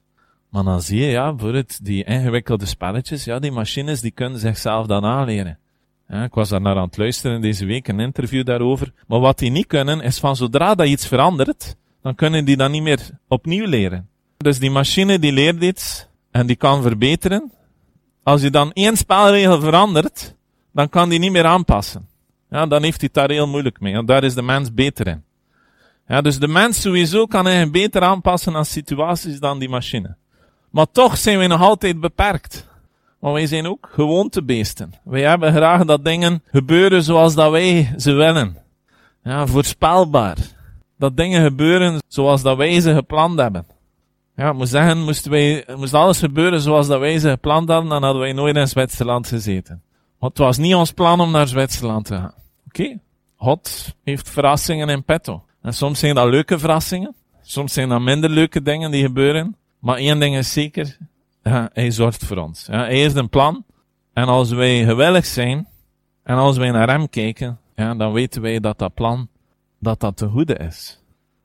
Maar 0.49 0.65
dan 0.65 0.83
zie 0.83 1.01
je, 1.01 1.07
ja, 1.07 1.35
die 1.83 2.05
ingewikkelde 2.05 2.67
spelletjes, 2.67 3.25
ja, 3.25 3.39
die 3.39 3.53
machines 3.53 4.01
die 4.01 4.11
kunnen 4.11 4.39
zichzelf 4.39 4.87
dan 4.87 5.05
aanleren. 5.05 5.59
Ik 6.09 6.35
was 6.35 6.49
daar 6.49 6.61
naar 6.61 6.77
aan 6.77 6.87
het 6.87 6.97
luisteren 6.97 7.41
deze 7.41 7.67
week, 7.67 7.89
een 7.89 8.01
interview 8.01 8.45
daarover. 8.45 8.93
Maar 9.07 9.21
wat 9.21 9.39
die 9.39 9.51
niet 9.51 9.67
kunnen, 9.67 10.01
is 10.01 10.19
van 10.19 10.37
zodra 10.37 10.75
dat 10.75 10.87
iets 10.87 11.07
verandert, 11.07 11.77
dan 12.03 12.15
kunnen 12.15 12.45
die 12.45 12.57
dat 12.57 12.71
niet 12.71 12.83
meer 12.83 13.11
opnieuw 13.29 13.67
leren. 13.67 14.09
Dus 14.37 14.59
die 14.59 14.71
machine 14.71 15.19
die 15.19 15.33
leert 15.33 15.63
iets, 15.63 16.11
en 16.33 16.47
die 16.47 16.57
kan 16.57 16.83
verbeteren. 16.83 17.53
Als 18.23 18.43
je 18.43 18.51
dan 18.51 18.73
één 18.73 18.97
spelregel 18.97 19.61
verandert, 19.61 20.37
dan 20.73 20.89
kan 20.89 21.09
die 21.09 21.19
niet 21.19 21.33
meer 21.33 21.47
aanpassen. 21.47 22.09
Ja, 22.51 22.67
dan 22.67 22.83
heeft 22.83 23.01
hij 23.01 23.11
daar 23.13 23.31
heel 23.31 23.49
moeilijk 23.49 23.81
mee. 23.81 23.95
En 23.95 24.07
daar 24.07 24.25
is 24.25 24.35
de 24.35 24.43
mens 24.43 24.75
beter 24.75 25.07
in. 25.07 25.25
Ja, 26.07 26.21
dus 26.21 26.39
de 26.39 26.49
mens 26.49 26.81
sowieso 26.81 27.27
kan 27.27 27.45
hij 27.45 27.71
beter 27.71 28.03
aanpassen 28.03 28.57
aan 28.57 28.65
situaties 28.65 29.41
dan 29.41 29.59
die 29.59 29.69
machine. 29.69 30.17
Maar 30.71 30.87
toch 30.93 31.19
zijn 31.19 31.39
we 31.39 31.47
nog 31.47 31.61
altijd 31.61 32.01
beperkt. 32.01 32.69
Want 33.19 33.35
wij 33.35 33.47
zijn 33.47 33.67
ook 33.67 33.89
gewoontebeesten. 33.93 34.93
Wij 35.05 35.23
hebben 35.23 35.53
graag 35.53 35.85
dat 35.85 36.05
dingen 36.05 36.43
gebeuren 36.51 37.03
zoals 37.03 37.35
dat 37.35 37.51
wij 37.51 37.95
ze 37.97 38.13
willen. 38.13 38.57
Ja, 39.25 39.47
voorspelbaar. 39.47 40.37
Dat 40.99 41.17
dingen 41.17 41.43
gebeuren 41.43 42.03
zoals 42.09 42.43
dat 42.43 42.57
wij 42.57 42.81
ze 42.81 42.95
gepland 42.95 43.39
hebben. 43.39 43.67
Ja, 44.37 44.53
moet 44.53 44.69
zeggen, 44.69 45.03
moest, 45.05 45.27
wij, 45.27 45.65
moest 45.77 45.95
alles 45.95 46.19
gebeuren 46.19 46.61
zoals 46.61 46.87
dat 46.87 47.01
wij 47.01 47.19
ze 47.19 47.31
gepland 47.31 47.69
hadden, 47.69 47.91
dan 47.91 48.03
hadden 48.03 48.23
wij 48.23 48.33
nooit 48.33 48.57
in 48.57 48.69
Zwitserland 48.69 49.27
gezeten. 49.27 49.83
Want 50.19 50.33
het 50.39 50.47
was 50.47 50.57
niet 50.57 50.75
ons 50.75 50.93
plan 50.93 51.21
om 51.21 51.31
naar 51.31 51.49
Zwitserland 51.49 52.05
te 52.05 52.15
gaan. 52.15 52.35
Oké. 52.67 52.99
God 53.37 53.95
heeft 54.05 54.31
verrassingen 54.31 54.89
in 54.89 55.05
petto. 55.05 55.45
En 55.63 55.75
soms 55.75 55.99
zijn 55.99 56.15
dat 56.15 56.29
leuke 56.29 56.59
verrassingen. 56.59 57.15
Soms 57.43 57.73
zijn 57.73 57.89
dat 57.89 58.01
minder 58.01 58.31
leuke 58.31 58.63
dingen 58.63 58.91
die 58.91 59.03
gebeuren. 59.03 59.57
Maar 59.79 59.97
één 59.97 60.21
ding 60.21 60.37
is 60.37 60.53
zeker, 60.53 60.97
hij 61.73 61.91
zorgt 61.91 62.25
voor 62.25 62.37
ons. 62.37 62.67
Ja, 62.67 62.79
hij 62.79 62.97
heeft 62.97 63.17
een 63.17 63.29
plan. 63.29 63.65
En 64.13 64.25
als 64.25 64.51
wij 64.51 64.85
gewillig 64.85 65.27
zijn, 65.27 65.69
en 66.23 66.37
als 66.37 66.57
wij 66.57 66.71
naar 66.71 66.89
hem 66.89 67.09
kijken, 67.09 67.59
ja, 67.75 67.95
dan 67.95 68.13
weten 68.13 68.43
wij 68.43 68.61
dat 68.61 68.79
dat 68.79 68.95
plan, 68.95 69.29
dat 69.79 70.01
dat 70.01 70.17
te 70.17 70.29
goede 70.29 70.55
is. 70.55 71.02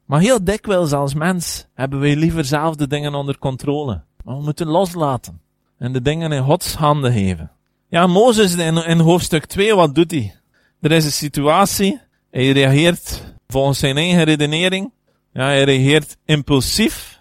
Maar 0.08 0.20
heel 0.20 0.44
dikwijls 0.44 0.92
als 0.92 1.14
mens 1.14 1.66
hebben 1.74 2.00
wij 2.00 2.16
liever 2.16 2.46
zelf 2.46 2.76
de 2.76 2.88
dingen 2.88 3.16
onder 3.16 3.38
controle. 3.38 4.02
Maar 4.24 4.36
we 4.36 4.42
moeten 4.42 4.68
loslaten. 4.68 5.42
En 5.78 5.94
de 5.94 6.02
dingen 6.02 6.32
in 6.32 6.44
Gods 6.44 6.74
handen 6.74 7.12
geven. 7.12 7.52
Ja, 7.90 8.08
Mozes 8.08 8.56
in, 8.56 8.78
in 8.78 9.00
hoofdstuk 9.00 9.46
2, 9.46 9.76
wat 9.76 9.96
doet 9.96 10.12
hij? 10.12 10.36
Er 10.82 10.92
is 10.92 11.06
een 11.06 11.12
situatie. 11.12 12.00
Hij 12.32 12.52
reageert 12.52 13.36
volgens 13.48 13.80
zijn 13.80 13.98
eigen 13.98 14.24
redenering. 14.24 14.92
Ja, 15.34 15.44
hij 15.44 15.64
reageert 15.64 16.18
impulsief. 16.26 17.20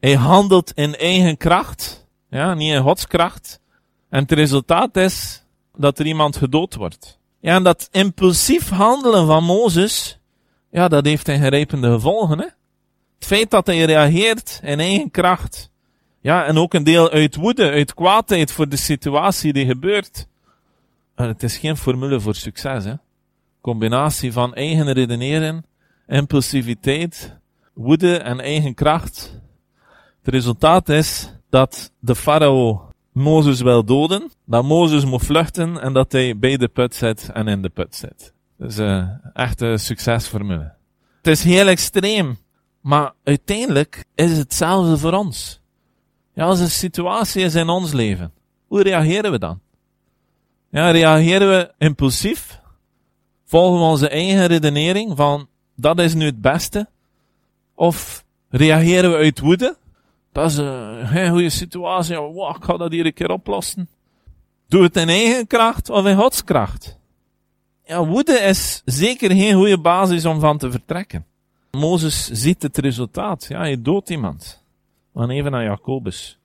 Hij 0.00 0.14
handelt 0.14 0.72
in 0.74 0.96
eigen 0.96 1.36
kracht. 1.36 2.06
Ja, 2.30 2.54
niet 2.54 2.72
in 2.72 2.82
Gods 2.82 3.06
kracht. 3.06 3.60
En 4.08 4.22
het 4.22 4.32
resultaat 4.32 4.96
is 4.96 5.44
dat 5.76 5.98
er 5.98 6.06
iemand 6.06 6.36
gedood 6.36 6.74
wordt. 6.74 7.18
Ja, 7.40 7.54
en 7.54 7.62
dat 7.62 7.88
impulsief 7.90 8.68
handelen 8.68 9.26
van 9.26 9.44
Mozes 9.44 10.20
ja, 10.72 10.88
dat 10.88 11.04
heeft 11.04 11.28
ingrijpende 11.28 11.92
gevolgen. 11.92 12.38
Hè? 12.38 12.46
Het 13.14 13.26
feit 13.26 13.50
dat 13.50 13.66
hij 13.66 13.84
reageert 13.84 14.60
in 14.62 14.80
eigen 14.80 15.10
kracht. 15.10 15.70
Ja, 16.20 16.44
en 16.44 16.58
ook 16.58 16.74
een 16.74 16.84
deel 16.84 17.10
uit 17.10 17.36
woede, 17.36 17.70
uit 17.70 17.94
kwaadheid 17.94 18.52
voor 18.52 18.68
de 18.68 18.76
situatie 18.76 19.52
die 19.52 19.66
gebeurt. 19.66 20.26
En 21.14 21.28
het 21.28 21.42
is 21.42 21.56
geen 21.56 21.76
formule 21.76 22.20
voor 22.20 22.34
succes. 22.34 22.84
Hè? 22.84 22.94
Combinatie 23.60 24.32
van 24.32 24.54
eigen 24.54 24.92
redeneren, 24.92 25.64
impulsiviteit, 26.06 27.36
woede 27.74 28.16
en 28.16 28.40
eigen 28.40 28.74
kracht. 28.74 29.40
Het 30.22 30.34
resultaat 30.34 30.88
is 30.88 31.32
dat 31.50 31.92
de 31.98 32.14
farao 32.14 32.90
Mozes 33.12 33.60
wil 33.60 33.84
doden, 33.84 34.30
dat 34.44 34.64
Mozes 34.64 35.04
moet 35.04 35.24
vluchten 35.24 35.80
en 35.80 35.92
dat 35.92 36.12
hij 36.12 36.38
bij 36.38 36.56
de 36.56 36.68
put 36.68 36.94
zit 36.94 37.30
en 37.32 37.48
in 37.48 37.62
de 37.62 37.68
put 37.68 37.94
zit. 37.94 38.32
Uh, 38.68 39.08
echt 39.32 39.60
een 39.60 39.78
succesformule. 39.78 40.72
Het 41.16 41.26
is 41.26 41.42
heel 41.42 41.66
extreem, 41.66 42.38
maar 42.80 43.12
uiteindelijk 43.24 44.04
is 44.14 44.28
het 44.28 44.38
hetzelfde 44.38 44.98
voor 44.98 45.12
ons. 45.12 45.60
Ja, 46.34 46.44
als 46.44 46.60
een 46.60 46.70
situatie 46.70 47.44
is 47.44 47.54
in 47.54 47.68
ons 47.68 47.92
leven, 47.92 48.32
hoe 48.66 48.82
reageren 48.82 49.30
we 49.30 49.38
dan? 49.38 49.60
Ja, 50.70 50.90
reageren 50.90 51.48
we 51.48 51.72
impulsief? 51.78 52.60
Volgen 53.44 53.78
we 53.78 53.84
onze 53.84 54.08
eigen 54.08 54.46
redenering 54.46 55.16
van 55.16 55.48
dat 55.76 55.98
is 55.98 56.14
nu 56.14 56.24
het 56.24 56.40
beste? 56.40 56.88
Of 57.74 58.24
reageren 58.48 59.10
we 59.10 59.16
uit 59.16 59.40
woede? 59.40 59.76
Dat 60.32 60.50
is 60.50 60.56
een 60.56 61.30
goede 61.30 61.50
situatie. 61.50 62.16
Wow, 62.16 62.56
ik 62.56 62.64
ga 62.64 62.76
dat 62.76 62.92
hier 62.92 63.06
een 63.06 63.12
keer 63.12 63.30
oplossen. 63.30 63.88
Doe 64.68 64.82
het 64.82 64.96
in 64.96 65.08
eigen 65.08 65.46
kracht 65.46 65.90
of 65.90 66.06
in 66.06 66.16
Gods 66.16 66.44
kracht? 66.44 67.00
Ja, 67.92 68.06
woede 68.06 68.32
is 68.32 68.82
zeker 68.84 69.30
geen 69.30 69.54
goede 69.54 69.78
basis 69.78 70.24
om 70.24 70.40
van 70.40 70.58
te 70.58 70.70
vertrekken. 70.70 71.26
Mozes 71.70 72.26
ziet 72.30 72.62
het 72.62 72.78
resultaat. 72.78 73.46
Ja, 73.48 73.58
hij 73.58 73.82
doodt 73.82 74.10
iemand. 74.10 74.64
Maar 75.12 75.28
even 75.28 75.50
naar 75.50 75.64
Jacobus. 75.64 76.38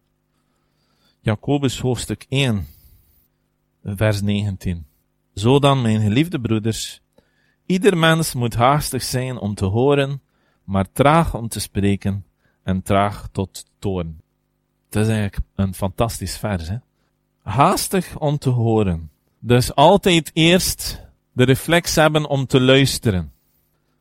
Jacobus 1.19 1.79
hoofdstuk 1.79 2.25
1, 2.29 2.67
vers 3.83 4.21
19. 4.21 4.85
Zo 5.33 5.59
dan, 5.59 5.81
mijn 5.81 6.01
geliefde 6.01 6.39
broeders, 6.39 7.01
ieder 7.65 7.97
mens 7.97 8.33
moet 8.33 8.55
haastig 8.55 9.03
zijn 9.03 9.37
om 9.37 9.55
te 9.55 9.65
horen, 9.65 10.21
maar 10.63 10.91
traag 10.91 11.35
om 11.35 11.47
te 11.47 11.59
spreken 11.59 12.25
en 12.63 12.81
traag 12.81 13.29
tot 13.31 13.65
toorn. 13.79 14.21
Het 14.85 14.95
is 14.95 15.07
eigenlijk 15.07 15.39
een 15.55 15.73
fantastisch 15.73 16.37
vers, 16.37 16.67
hè? 16.67 16.77
Haastig 17.41 18.17
om 18.19 18.37
te 18.37 18.49
horen. 18.49 19.11
Dus 19.39 19.75
altijd 19.75 20.31
eerst 20.33 21.05
de 21.38 21.44
reflex 21.44 21.96
hebben 21.96 22.25
om 22.25 22.46
te 22.46 22.62
luisteren. 22.62 23.32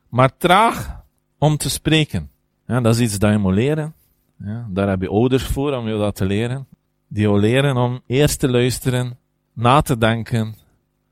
Maar 0.09 0.37
traag 0.37 1.03
om 1.37 1.57
te 1.57 1.69
spreken. 1.69 2.29
Dat 2.65 2.85
is 2.85 2.99
iets 2.99 3.17
dat 3.17 3.31
je 3.31 3.37
moet 3.37 3.53
leren. 3.53 3.93
Ja, 4.37 4.67
daar 4.69 4.89
heb 4.89 5.01
je 5.01 5.09
ouders 5.09 5.43
voor 5.43 5.73
om 5.73 5.87
je 5.87 5.97
dat 5.97 6.15
te 6.15 6.25
leren. 6.25 6.67
Die 7.07 7.21
jou 7.21 7.39
leren 7.39 7.77
om 7.77 8.01
eerst 8.07 8.39
te 8.39 8.49
luisteren, 8.49 9.17
na 9.53 9.81
te 9.81 9.97
denken, 9.97 10.55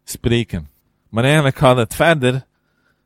spreken. 0.03 0.69
Maar 1.09 1.23
eigenlijk 1.23 1.57
gaat 1.57 1.77
het 1.77 1.95
verder. 1.95 2.45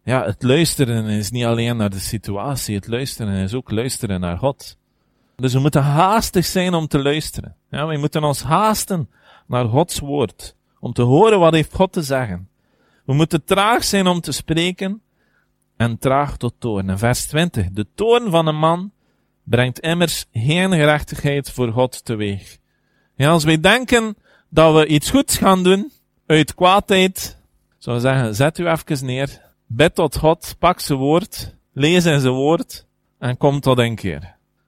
Ja, 0.03 0.25
het 0.25 0.43
luisteren 0.43 1.05
is 1.05 1.31
niet 1.31 1.45
alleen 1.45 1.77
naar 1.77 1.89
de 1.89 1.99
situatie, 1.99 2.75
het 2.75 2.87
luisteren 2.87 3.33
is 3.33 3.53
ook 3.53 3.71
luisteren 3.71 4.19
naar 4.19 4.37
God. 4.37 4.77
Dus 5.35 5.53
we 5.53 5.59
moeten 5.59 5.83
haastig 5.83 6.45
zijn 6.45 6.73
om 6.73 6.87
te 6.87 7.01
luisteren. 7.01 7.55
Ja, 7.69 7.87
we 7.87 7.97
moeten 7.97 8.23
ons 8.23 8.43
haasten 8.43 9.09
naar 9.47 9.65
Gods 9.65 9.99
woord. 9.99 10.55
Om 10.79 10.93
te 10.93 11.01
horen 11.01 11.39
wat 11.39 11.53
heeft 11.53 11.75
God 11.75 11.91
te 11.91 12.01
zeggen. 12.01 12.49
We 13.09 13.15
moeten 13.15 13.43
traag 13.43 13.83
zijn 13.83 14.07
om 14.07 14.21
te 14.21 14.31
spreken 14.31 15.01
en 15.77 15.97
traag 15.97 16.37
tot 16.37 16.53
toorn. 16.59 16.97
vers 16.97 17.25
20. 17.25 17.69
De 17.71 17.87
toorn 17.95 18.29
van 18.29 18.47
een 18.47 18.57
man 18.57 18.91
brengt 19.43 19.79
immers 19.79 20.25
geen 20.33 20.71
gerechtigheid 20.71 21.51
voor 21.51 21.71
God 21.71 22.05
teweeg. 22.05 22.57
Ja, 23.15 23.29
als 23.29 23.43
wij 23.43 23.59
denken 23.59 24.17
dat 24.49 24.75
we 24.75 24.87
iets 24.87 25.09
goeds 25.09 25.37
gaan 25.37 25.63
doen, 25.63 25.91
uit 26.25 26.55
kwaadheid, 26.55 27.37
zou 27.77 27.95
ik 27.95 28.01
zeggen, 28.01 28.35
zet 28.35 28.57
u 28.57 28.67
even 28.67 29.05
neer, 29.05 29.41
bid 29.67 29.95
tot 29.95 30.17
God, 30.17 30.55
pak 30.59 30.79
zijn 30.79 30.99
woord, 30.99 31.55
lees 31.73 32.05
in 32.05 32.19
zijn 32.19 32.33
woord, 32.33 32.85
en 33.19 33.37
kom 33.37 33.59
tot 33.59 33.77
een 33.77 33.95
keer. 33.95 34.21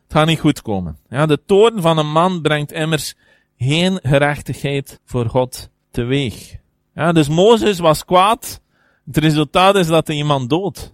Het 0.04 0.18
gaat 0.18 0.28
niet 0.28 0.40
goed 0.40 0.62
komen. 0.62 0.98
Ja, 1.10 1.26
de 1.26 1.42
toorn 1.46 1.82
van 1.82 1.98
een 1.98 2.12
man 2.12 2.42
brengt 2.42 2.72
immers 2.72 3.16
geen 3.58 4.00
gerechtigheid 4.04 5.00
voor 5.06 5.30
God 5.30 5.70
teweeg. 5.92 6.60
Ja, 6.96 7.12
dus 7.12 7.28
Mozes 7.28 7.80
was 7.80 8.06
kwaad. 8.06 8.62
Het 9.06 9.18
resultaat 9.18 9.76
is 9.76 9.88
dat 9.88 10.08
hij 10.08 10.16
iemand 10.16 10.50
doodt. 10.50 10.94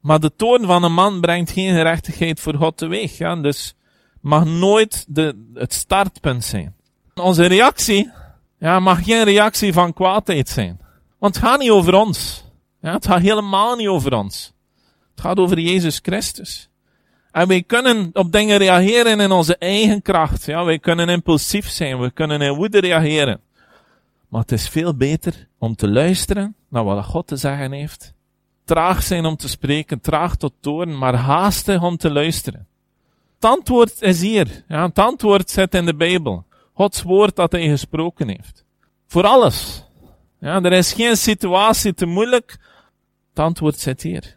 Maar 0.00 0.20
de 0.20 0.32
toorn 0.36 0.64
van 0.66 0.82
een 0.82 0.92
man 0.92 1.20
brengt 1.20 1.50
geen 1.50 1.74
gerechtigheid 1.74 2.40
voor 2.40 2.54
God 2.54 2.76
teweeg. 2.76 3.18
Ja, 3.18 3.36
dus 3.36 3.74
mag 4.20 4.44
nooit 4.44 5.04
de, 5.08 5.50
het 5.54 5.74
startpunt 5.74 6.44
zijn. 6.44 6.74
Onze 7.14 7.46
reactie 7.46 8.10
ja, 8.58 8.80
mag 8.80 9.04
geen 9.04 9.24
reactie 9.24 9.72
van 9.72 9.92
kwaadheid 9.92 10.48
zijn. 10.48 10.80
Want 11.18 11.34
het 11.34 11.44
gaat 11.44 11.58
niet 11.58 11.70
over 11.70 11.94
ons. 11.94 12.44
Ja, 12.80 12.92
het 12.92 13.06
gaat 13.06 13.20
helemaal 13.20 13.76
niet 13.76 13.88
over 13.88 14.14
ons. 14.14 14.52
Het 15.10 15.20
gaat 15.20 15.38
over 15.38 15.58
Jezus 15.58 15.98
Christus. 16.02 16.68
En 17.32 17.48
wij 17.48 17.62
kunnen 17.62 18.10
op 18.12 18.32
dingen 18.32 18.58
reageren 18.58 19.20
in 19.20 19.30
onze 19.30 19.56
eigen 19.56 20.02
kracht. 20.02 20.44
Ja, 20.44 20.64
wij 20.64 20.78
kunnen 20.78 21.08
impulsief 21.08 21.68
zijn, 21.68 22.00
we 22.00 22.10
kunnen 22.10 22.40
in 22.40 22.54
woede 22.54 22.80
reageren. 22.80 23.40
Maar 24.30 24.40
het 24.40 24.52
is 24.52 24.68
veel 24.68 24.94
beter 24.94 25.48
om 25.58 25.74
te 25.74 25.88
luisteren 25.88 26.54
naar 26.68 26.84
wat 26.84 27.04
God 27.04 27.26
te 27.26 27.36
zeggen 27.36 27.72
heeft. 27.72 28.14
Traag 28.64 29.02
zijn 29.02 29.24
om 29.24 29.36
te 29.36 29.48
spreken, 29.48 30.00
traag 30.00 30.36
tot 30.36 30.52
toren, 30.60 30.98
maar 30.98 31.14
haastig 31.14 31.82
om 31.82 31.96
te 31.96 32.10
luisteren. 32.10 32.66
Het 33.34 33.44
antwoord 33.44 34.02
is 34.02 34.20
hier. 34.20 34.64
Ja, 34.68 34.86
het 34.86 34.98
antwoord 34.98 35.50
zit 35.50 35.74
in 35.74 35.86
de 35.86 35.94
Bijbel. 35.94 36.44
Gods 36.72 37.02
woord 37.02 37.36
dat 37.36 37.52
hij 37.52 37.68
gesproken 37.68 38.28
heeft. 38.28 38.64
Voor 39.06 39.24
alles. 39.24 39.84
Ja, 40.40 40.62
er 40.62 40.72
is 40.72 40.92
geen 40.92 41.16
situatie 41.16 41.94
te 41.94 42.06
moeilijk. 42.06 42.58
Het 43.28 43.38
antwoord 43.38 43.78
zit 43.78 44.02
hier. 44.02 44.36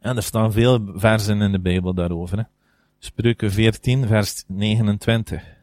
En 0.00 0.16
er 0.16 0.22
staan 0.22 0.52
veel 0.52 0.92
versen 0.94 1.40
in 1.40 1.52
de 1.52 1.60
Bijbel 1.60 1.94
daarover. 1.94 2.38
Hè. 2.38 2.44
Spreuken 2.98 3.50
14, 3.50 4.06
vers 4.06 4.44
29. 4.46 5.61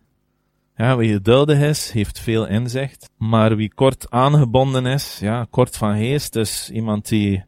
Ja, 0.79 0.97
wie 0.97 1.11
geduldig 1.11 1.59
is, 1.59 1.91
heeft 1.91 2.19
veel 2.19 2.47
inzicht. 2.47 3.09
Maar 3.17 3.55
wie 3.55 3.73
kort 3.73 4.09
aangebonden 4.09 4.85
is, 4.85 5.17
ja, 5.21 5.47
kort 5.49 5.77
van 5.77 5.97
geest, 5.97 6.35
is 6.35 6.69
iemand 6.69 7.07
die 7.07 7.43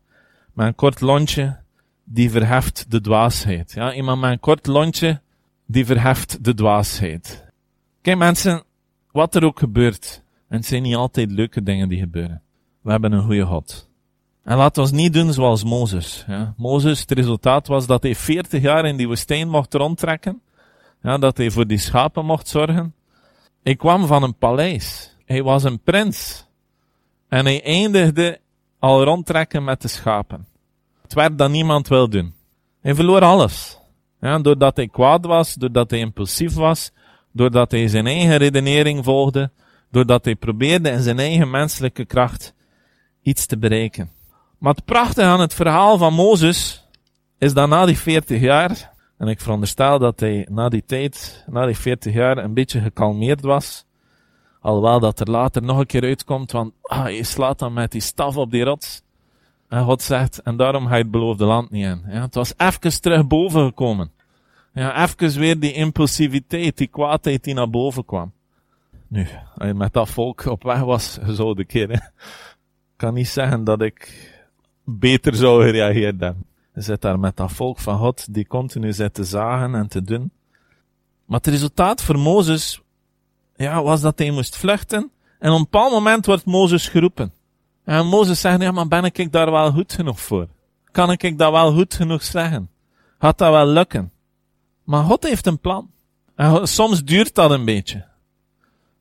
met 0.54 0.68
een 0.68 0.76
kort 0.76 1.02
lontje, 1.02 1.60
die 2.04 2.32
verheft 2.32 2.92
de 2.92 3.02
dwaasheid. 3.02 3.72
Ja, 3.72 3.94
iemand 3.94 4.22
met 4.22 4.32
een 4.32 4.40
kort 4.40 4.68
lontje, 4.68 5.22
die 5.66 5.86
verheft 5.86 6.44
de 6.44 6.54
dwaasheid. 6.54 7.46
Kijk 8.02 8.18
mensen, 8.18 8.64
wat 9.12 9.36
er 9.36 9.44
ook 9.44 9.60
gebeurt, 9.60 10.24
en 10.50 10.58
het 10.58 10.66
zijn 10.66 10.82
niet 10.82 10.96
altijd 10.96 11.32
leuke 11.32 11.64
dingen 11.64 11.90
die 11.90 12.00
gebeuren. 12.00 12.42
We 12.82 12.92
hebben 12.92 13.12
een 13.12 13.24
goede 13.24 13.46
God. 13.46 13.90
En 14.44 14.58
laat 14.58 14.78
ons 14.78 14.92
niet 14.92 15.14
doen 15.14 15.34
zoals 15.34 15.64
Mozes. 15.64 16.26
Ja. 16.28 16.54
Mozes, 16.58 17.00
het 17.00 17.12
resultaat 17.12 17.68
was 17.68 17.88
dat 17.88 18.04
hij 18.04 18.16
40 18.16 18.62
jaar 18.62 18.86
in 18.86 18.98
die 18.98 19.08
woestijn 19.08 19.50
mocht 19.50 19.74
rondtrekken. 19.74 20.42
Ja, 21.02 21.18
dat 21.18 21.38
hij 21.38 21.52
voor 21.52 21.68
die 21.68 21.78
schapen 21.78 22.26
mocht 22.26 22.48
zorgen. 22.48 22.94
Hij 23.64 23.76
kwam 23.76 24.08
van 24.08 24.24
een 24.24 24.38
paleis. 24.38 25.16
Hij 25.26 25.44
was 25.44 25.64
een 25.64 25.80
prins. 25.80 26.48
En 27.30 27.46
hij 27.46 27.64
eindigde 27.64 28.40
al 28.80 29.04
rondtrekken 29.04 29.64
met 29.64 29.82
de 29.82 29.88
schapen. 29.88 30.48
Het 31.02 31.14
werd 31.14 31.38
dat 31.38 31.50
niemand 31.50 31.88
wil 31.88 32.10
doen. 32.10 32.34
Hij 32.82 32.96
verloor 32.96 33.22
alles. 33.22 33.80
Ja, 34.22 34.40
doordat 34.40 34.76
hij 34.76 34.88
kwaad 34.88 35.26
was, 35.26 35.54
doordat 35.54 35.92
hij 35.92 36.00
impulsief 36.00 36.54
was, 36.54 36.92
doordat 37.32 37.72
hij 37.72 37.88
zijn 37.88 38.08
eigen 38.08 38.38
redenering 38.38 39.04
volgde, 39.04 39.52
doordat 39.92 40.26
hij 40.26 40.36
probeerde 40.36 40.90
in 40.90 41.02
zijn 41.02 41.20
eigen 41.20 41.50
menselijke 41.50 42.06
kracht 42.06 42.54
iets 43.22 43.46
te 43.46 43.58
bereiken. 43.58 44.12
Maar 44.58 44.74
het 44.74 44.86
prachtige 44.86 45.28
aan 45.28 45.40
het 45.40 45.54
verhaal 45.54 45.98
van 45.98 46.14
Mozes 46.14 46.88
is 47.38 47.54
dat 47.54 47.70
na 47.70 47.86
die 47.86 47.98
40 47.98 48.42
jaar, 48.42 48.91
en 49.22 49.28
ik 49.28 49.42
veronderstel 49.42 50.00
dat 50.00 50.20
hij 50.20 50.48
na 50.50 50.70
die 50.70 50.84
tijd, 50.86 51.44
na 51.48 51.66
die 51.66 51.78
40 51.78 52.14
jaar, 52.14 52.38
een 52.38 52.54
beetje 52.54 52.82
gekalmeerd 52.82 53.42
was. 53.42 53.86
Alhoewel 54.60 55.00
dat 55.00 55.20
er 55.20 55.30
later 55.30 55.64
nog 55.64 55.78
een 55.78 55.86
keer 55.86 56.04
uitkomt, 56.04 56.52
want 56.52 56.74
ah, 56.82 57.10
je 57.10 57.24
slaat 57.24 57.60
dan 57.60 57.74
met 57.74 57.92
die 57.92 58.02
staf 58.02 58.38
op 58.38 58.52
die 58.52 58.64
rots. 58.64 59.02
En 59.68 59.84
God 59.84 60.02
zegt, 60.02 60.42
en 60.42 60.58
daarom 60.58 60.88
ga 60.88 60.96
je 60.96 61.02
het 61.02 61.12
beloofde 61.12 61.46
land 61.46 61.72
niet 61.72 61.86
in. 61.86 62.04
Ja, 62.08 62.22
het 62.22 62.36
was 62.36 62.54
even 62.58 63.02
terug 63.02 63.28
boven 63.28 63.66
gekomen. 63.66 64.12
Ja, 64.74 65.04
even 65.04 65.40
weer 65.40 65.60
die 65.60 65.74
impulsiviteit, 65.74 66.78
die 66.78 66.88
kwaadheid 66.88 67.44
die 67.44 67.54
naar 67.54 67.70
boven 67.70 68.06
kwam. 68.06 68.32
Nu, 69.08 69.28
als 69.58 69.68
je 69.68 69.74
met 69.74 69.94
dat 69.94 70.10
volk 70.10 70.46
op 70.46 70.64
weg 70.64 70.80
was, 70.80 71.14
zo 71.38 71.54
de 71.54 71.66
keer, 71.66 71.90
hè. 71.90 72.00
kan 72.96 73.14
niet 73.14 73.28
zeggen 73.28 73.64
dat 73.64 73.82
ik 73.82 74.30
beter 74.84 75.36
zou 75.36 75.64
gereageerd 75.64 76.20
hebben. 76.20 76.51
Zit 76.74 77.02
daar 77.02 77.20
met 77.20 77.38
dat 77.38 77.52
volk 77.52 77.80
van 77.80 77.98
God, 77.98 78.34
die 78.34 78.48
continu 78.48 78.94
zit 78.94 79.14
te 79.14 79.24
zagen 79.24 79.76
en 79.76 79.88
te 79.88 80.02
doen. 80.02 80.32
Maar 81.26 81.38
het 81.38 81.48
resultaat 81.48 82.02
voor 82.02 82.20
Mozes, 82.20 82.82
ja, 83.56 83.84
was 83.84 84.02
dat 84.02 84.20
hij 84.20 84.32
moest 84.32 84.58
vluchten. 84.58 85.12
En 85.40 85.52
op 85.52 85.58
een 85.58 85.64
bepaald 85.64 85.92
moment 85.92 86.26
wordt 86.26 86.46
Mozes 86.46 86.88
geroepen. 86.88 87.34
En 87.84 88.08
Mozes 88.08 88.40
zegt, 88.40 88.62
ja, 88.62 88.72
maar 88.72 88.88
ben 88.88 89.04
ik 89.04 89.32
daar 89.32 89.52
wel 89.52 89.72
goed 89.72 89.94
genoeg 89.94 90.22
voor? 90.22 90.48
Kan 90.92 91.12
ik 91.12 91.38
dat 91.38 91.52
wel 91.52 91.74
goed 91.74 91.94
genoeg 91.94 92.24
zeggen? 92.24 92.70
Gaat 93.20 93.38
dat 93.38 93.52
wel 93.52 93.66
lukken? 93.66 94.12
Maar 94.84 95.04
God 95.04 95.24
heeft 95.24 95.46
een 95.46 95.60
plan. 95.60 95.90
En 96.36 96.68
soms 96.68 97.04
duurt 97.04 97.36
dat 97.36 97.52
een 97.52 97.66
beetje. 97.66 98.06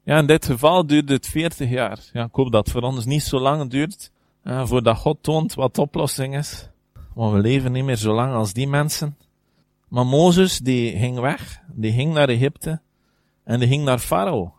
Ja, 0.05 0.19
in 0.19 0.27
dit 0.27 0.47
geval 0.47 0.87
duurde 0.87 1.13
het 1.13 1.27
40 1.27 1.71
jaar. 1.71 1.99
Ja, 2.13 2.25
ik 2.25 2.35
hoop 2.35 2.53
dat 2.53 2.65
het 2.65 2.75
voor 2.75 2.83
ons 2.83 3.05
niet 3.05 3.23
zo 3.23 3.41
lang 3.41 3.71
duurt. 3.71 4.11
Ja, 4.45 4.67
voordat 4.67 4.99
God 4.99 5.23
toont 5.23 5.55
wat 5.55 5.75
de 5.75 5.81
oplossing 5.81 6.37
is. 6.37 6.70
Want 7.21 7.33
we 7.33 7.41
leven 7.41 7.73
niet 7.73 7.85
meer 7.85 7.97
zo 7.97 8.15
lang 8.15 8.35
als 8.35 8.53
die 8.53 8.69
mensen. 8.69 9.17
Maar 9.89 10.07
Mozes, 10.07 10.59
die 10.59 10.99
ging 10.99 11.19
weg. 11.19 11.61
Die 11.73 11.93
ging 11.93 12.13
naar 12.13 12.29
Egypte. 12.29 12.81
En 13.45 13.59
die 13.59 13.69
ging 13.69 13.85
naar 13.85 13.99
Farao. 13.99 14.55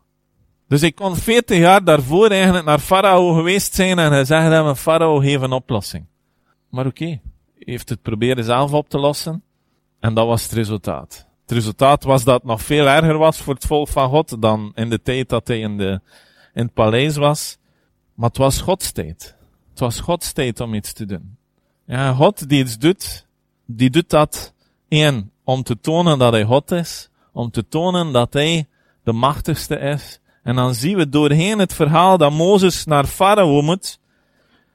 Dus 0.67 0.82
ik 0.82 0.95
kon 0.95 1.15
40 1.15 1.58
jaar 1.58 1.84
daarvoor 1.84 2.30
eigenlijk 2.30 2.65
naar 2.65 2.80
Farao 2.80 3.34
geweest 3.34 3.74
zijn 3.74 4.00
en 4.00 4.12
gezegd 4.12 4.52
hebben, 4.52 4.78
Farao 4.78 5.19
geef 5.19 5.41
een 5.41 5.52
oplossing. 5.52 6.06
Maar 6.69 6.86
oké, 6.86 7.04
okay, 7.04 7.21
heeft 7.60 7.89
het 7.89 8.02
proberen 8.02 8.43
zelf 8.43 8.74
op 8.74 8.89
te 8.89 8.97
lossen. 8.97 9.43
En 10.00 10.13
dat 10.13 10.28
was 10.28 10.43
het 10.43 10.52
resultaat. 10.52 11.28
Het 11.41 11.52
resultaat 11.52 12.04
was 12.04 12.24
dat 12.24 12.36
het 12.36 12.43
nog 12.43 12.62
veel 12.62 12.88
erger 12.88 13.17
was 13.17 13.38
voor 13.38 13.54
het 13.54 13.65
volk 13.65 13.88
van 13.88 14.10
God 14.10 14.41
dan 14.41 14.71
in 14.76 14.89
de 14.89 15.02
tijd 15.02 15.30
dat 15.30 15.47
hij 15.47 15.60
in, 15.60 15.78
de, 15.78 16.02
in 16.54 16.63
het 16.63 16.74
paleis 16.74 17.15
was. 17.15 17.58
Maar 18.13 18.30
het 18.30 18.38
was 18.38 18.62
Gods 18.62 18.91
tijd. 18.91 19.36
Het 19.69 19.80
was 19.80 20.00
Gods 20.00 20.34
tijd 20.34 20.60
om 20.60 20.74
iets 20.74 20.93
te 20.93 21.06
doen. 21.06 21.39
Ja, 21.92 22.14
God 22.14 22.50
die 22.50 22.64
iets 22.64 22.78
doet, 22.78 23.28
die 23.66 23.90
doet 23.90 24.10
dat 24.10 24.54
één, 24.88 25.32
om 25.44 25.64
te 25.64 25.80
tonen 25.80 26.20
dat 26.20 26.32
hij 26.32 26.44
God 26.44 26.72
is, 26.72 27.10
om 27.32 27.52
te 27.52 27.68
tonen 27.68 28.12
dat 28.12 28.34
hij 28.34 28.68
de 29.04 29.12
machtigste 29.12 29.80
is. 29.80 30.20
En 30.44 30.56
dan 30.56 30.74
zien 30.74 30.98
we 30.98 31.10
doorheen 31.10 31.60
het 31.60 31.74
verhaal 31.74 32.18
dat 32.18 32.32
Mozes 32.32 32.86
naar 32.86 33.06
Farao 33.06 33.62
moet. 33.62 34.00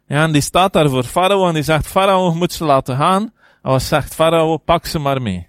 Ja, 0.06 0.22
en 0.22 0.32
die 0.32 0.40
staat 0.40 0.72
daar 0.72 0.88
voor 0.88 1.04
Farao 1.04 1.48
en 1.48 1.54
die 1.54 1.62
zegt, 1.62 1.86
Farao 1.86 2.34
moet 2.34 2.52
ze 2.52 2.64
laten 2.64 2.96
gaan. 2.96 3.22
En 3.62 3.70
wat 3.70 3.82
zegt 3.82 4.14
Farao, 4.14 4.56
pak 4.56 4.86
ze 4.86 4.98
maar 4.98 5.22
mee. 5.22 5.46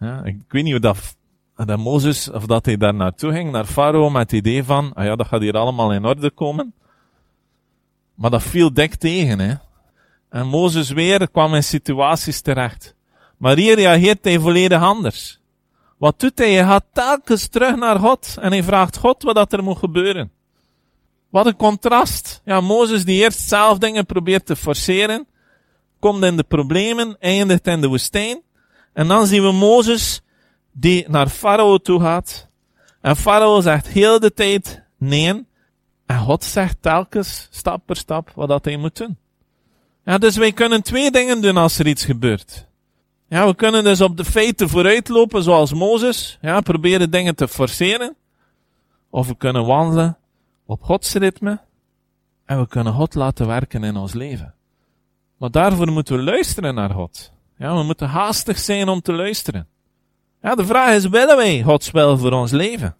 Ja, 0.00 0.24
ik 0.24 0.36
weet 0.48 0.62
niet 0.62 0.72
hoe 0.72 0.80
dat, 0.80 1.16
dat 1.56 1.78
Mozes, 1.78 2.30
of 2.30 2.46
dat 2.46 2.64
hij 2.64 2.76
daar 2.76 2.94
naartoe 2.94 3.32
ging, 3.32 3.52
naar 3.52 3.64
Farao 3.64 4.10
met 4.10 4.22
het 4.22 4.32
idee 4.32 4.64
van, 4.64 4.92
ah 4.94 5.04
ja, 5.04 5.16
dat 5.16 5.26
gaat 5.26 5.40
hier 5.40 5.56
allemaal 5.56 5.92
in 5.92 6.04
orde 6.04 6.30
komen. 6.30 6.74
Maar 8.14 8.30
dat 8.30 8.42
viel 8.42 8.72
dik 8.72 8.94
tegen, 8.94 9.38
hè. 9.38 9.54
En 10.34 10.46
Mozes 10.46 10.90
weer 10.90 11.30
kwam 11.30 11.54
in 11.54 11.62
situaties 11.62 12.40
terecht. 12.40 12.94
Maar 13.38 13.56
hier 13.56 13.74
reageert 13.74 14.24
hij 14.24 14.38
volledig 14.38 14.80
anders. 14.80 15.40
Wat 15.98 16.20
doet 16.20 16.38
hij? 16.38 16.52
Hij 16.52 16.64
gaat 16.64 16.84
telkens 16.92 17.48
terug 17.48 17.76
naar 17.76 17.98
God 17.98 18.36
en 18.40 18.52
hij 18.52 18.62
vraagt 18.62 18.96
God 18.96 19.22
wat 19.22 19.34
dat 19.34 19.52
er 19.52 19.62
moet 19.62 19.78
gebeuren. 19.78 20.32
Wat 21.30 21.46
een 21.46 21.56
contrast. 21.56 22.40
Ja, 22.44 22.60
Mozes 22.60 23.04
die 23.04 23.22
eerst 23.22 23.38
zelf 23.38 23.78
dingen 23.78 24.06
probeert 24.06 24.46
te 24.46 24.56
forceren, 24.56 25.26
komt 25.98 26.24
in 26.24 26.36
de 26.36 26.42
problemen, 26.42 27.16
eindigt 27.20 27.66
in 27.66 27.80
de 27.80 27.88
woestijn. 27.88 28.42
En 28.92 29.08
dan 29.08 29.26
zien 29.26 29.42
we 29.42 29.52
Mozes 29.52 30.22
die 30.72 31.08
naar 31.08 31.28
Farao 31.28 31.78
toe 31.78 32.00
gaat. 32.00 32.48
En 33.00 33.16
Farao 33.16 33.60
zegt 33.60 33.88
heel 33.88 34.20
de 34.20 34.32
tijd 34.32 34.82
nee. 34.98 35.46
En 36.06 36.18
God 36.18 36.44
zegt 36.44 36.76
telkens, 36.80 37.48
stap 37.50 37.86
per 37.86 37.96
stap, 37.96 38.30
wat 38.34 38.48
dat 38.48 38.64
hij 38.64 38.76
moet 38.76 38.96
doen. 38.96 39.22
Ja, 40.04 40.18
dus 40.18 40.36
wij 40.36 40.52
kunnen 40.52 40.82
twee 40.82 41.10
dingen 41.10 41.42
doen 41.42 41.56
als 41.56 41.78
er 41.78 41.86
iets 41.86 42.04
gebeurt. 42.04 42.66
Ja, 43.28 43.46
we 43.46 43.54
kunnen 43.54 43.84
dus 43.84 44.00
op 44.00 44.16
de 44.16 44.24
feiten 44.24 44.68
vooruitlopen 44.68 45.42
zoals 45.42 45.72
Mozes. 45.72 46.38
Ja, 46.40 46.60
proberen 46.60 47.10
dingen 47.10 47.34
te 47.34 47.48
forceren. 47.48 48.16
Of 49.10 49.26
we 49.26 49.36
kunnen 49.36 49.66
wandelen 49.66 50.16
op 50.66 50.82
Gods 50.82 51.14
ritme. 51.14 51.60
En 52.44 52.60
we 52.60 52.68
kunnen 52.68 52.92
God 52.92 53.14
laten 53.14 53.46
werken 53.46 53.84
in 53.84 53.96
ons 53.96 54.12
leven. 54.12 54.54
Maar 55.38 55.50
daarvoor 55.50 55.92
moeten 55.92 56.16
we 56.16 56.22
luisteren 56.22 56.74
naar 56.74 56.90
God. 56.90 57.32
Ja, 57.58 57.76
we 57.76 57.82
moeten 57.82 58.08
haastig 58.08 58.58
zijn 58.58 58.88
om 58.88 59.00
te 59.00 59.12
luisteren. 59.12 59.68
Ja, 60.42 60.54
de 60.54 60.66
vraag 60.66 60.94
is, 60.94 61.08
willen 61.08 61.36
wij 61.36 61.62
Gods 61.62 61.90
wil 61.90 62.18
voor 62.18 62.32
ons 62.32 62.50
leven? 62.50 62.96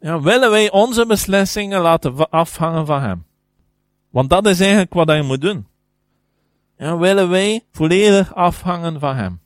Ja, 0.00 0.20
willen 0.20 0.50
wij 0.50 0.70
onze 0.70 1.06
beslissingen 1.06 1.80
laten 1.80 2.30
afhangen 2.30 2.86
van 2.86 3.02
Hem? 3.02 3.24
Want 4.10 4.30
dat 4.30 4.46
is 4.46 4.60
eigenlijk 4.60 4.92
wat 4.92 5.06
Hij 5.06 5.22
moet 5.22 5.40
doen. 5.40 5.66
Willen 6.82 7.28
wij 7.28 7.64
volledig 7.72 8.34
afhangen 8.34 9.00
van 9.00 9.16
Hem? 9.16 9.40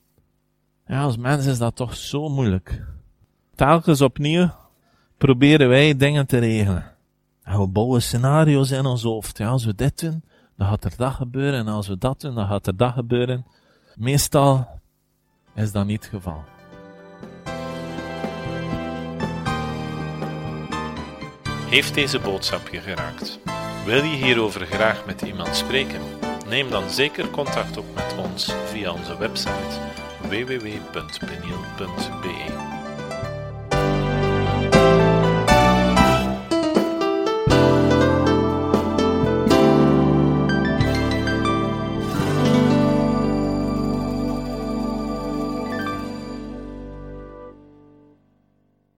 Ja, 0.87 1.03
als 1.03 1.17
mens 1.17 1.47
is 1.47 1.59
dat 1.59 1.77
toch 1.77 1.97
zo 1.97 2.29
moeilijk. 2.29 2.85
Telkens 3.55 4.01
opnieuw 4.01 4.51
proberen 5.19 5.69
wij 5.69 5.97
dingen 5.97 6.27
te 6.27 6.39
regelen. 6.39 6.93
En 7.43 7.61
we 7.61 7.67
bouwen 7.67 8.03
scenario's 8.03 8.71
in 8.71 8.87
ons 8.87 9.03
hoofd. 9.03 9.39
Ja, 9.39 9.49
als 9.49 9.65
we 9.65 9.75
dit 9.75 10.01
doen, 10.01 10.23
dan 10.57 10.69
gaat 10.69 10.85
er 10.85 10.93
dat 10.97 11.13
gebeuren. 11.13 11.61
En 11.61 11.69
als 11.69 11.89
we 11.89 11.99
dat 11.99 12.21
doen, 12.21 12.35
dan 12.35 12.47
gaat 12.47 12.67
er 12.67 12.77
dat 12.77 12.93
gebeuren. 12.93 13.47
Meestal 13.95 14.69
is 15.55 15.73
dat 15.73 15.87
niet 15.87 16.05
het 16.05 16.15
geval. 16.15 16.45
Heeft 21.71 21.95
deze 21.95 22.19
boodschap 22.19 22.69
je 22.69 22.81
geraakt? 22.81 23.39
Wil 23.85 24.03
je 24.05 24.17
hierover 24.25 24.67
graag 24.67 25.07
met 25.07 25.23
iemand 25.23 25.57
spreken? 25.57 26.01
Neem 26.49 26.71
dan 26.71 26.91
zeker 26.91 27.31
contact 27.31 27.77
op 27.77 27.95
met 27.95 28.15
ons 28.19 28.53
via 28.65 28.93
onze 28.93 29.19
website 29.19 29.81
www.peniel.be. 30.21 32.76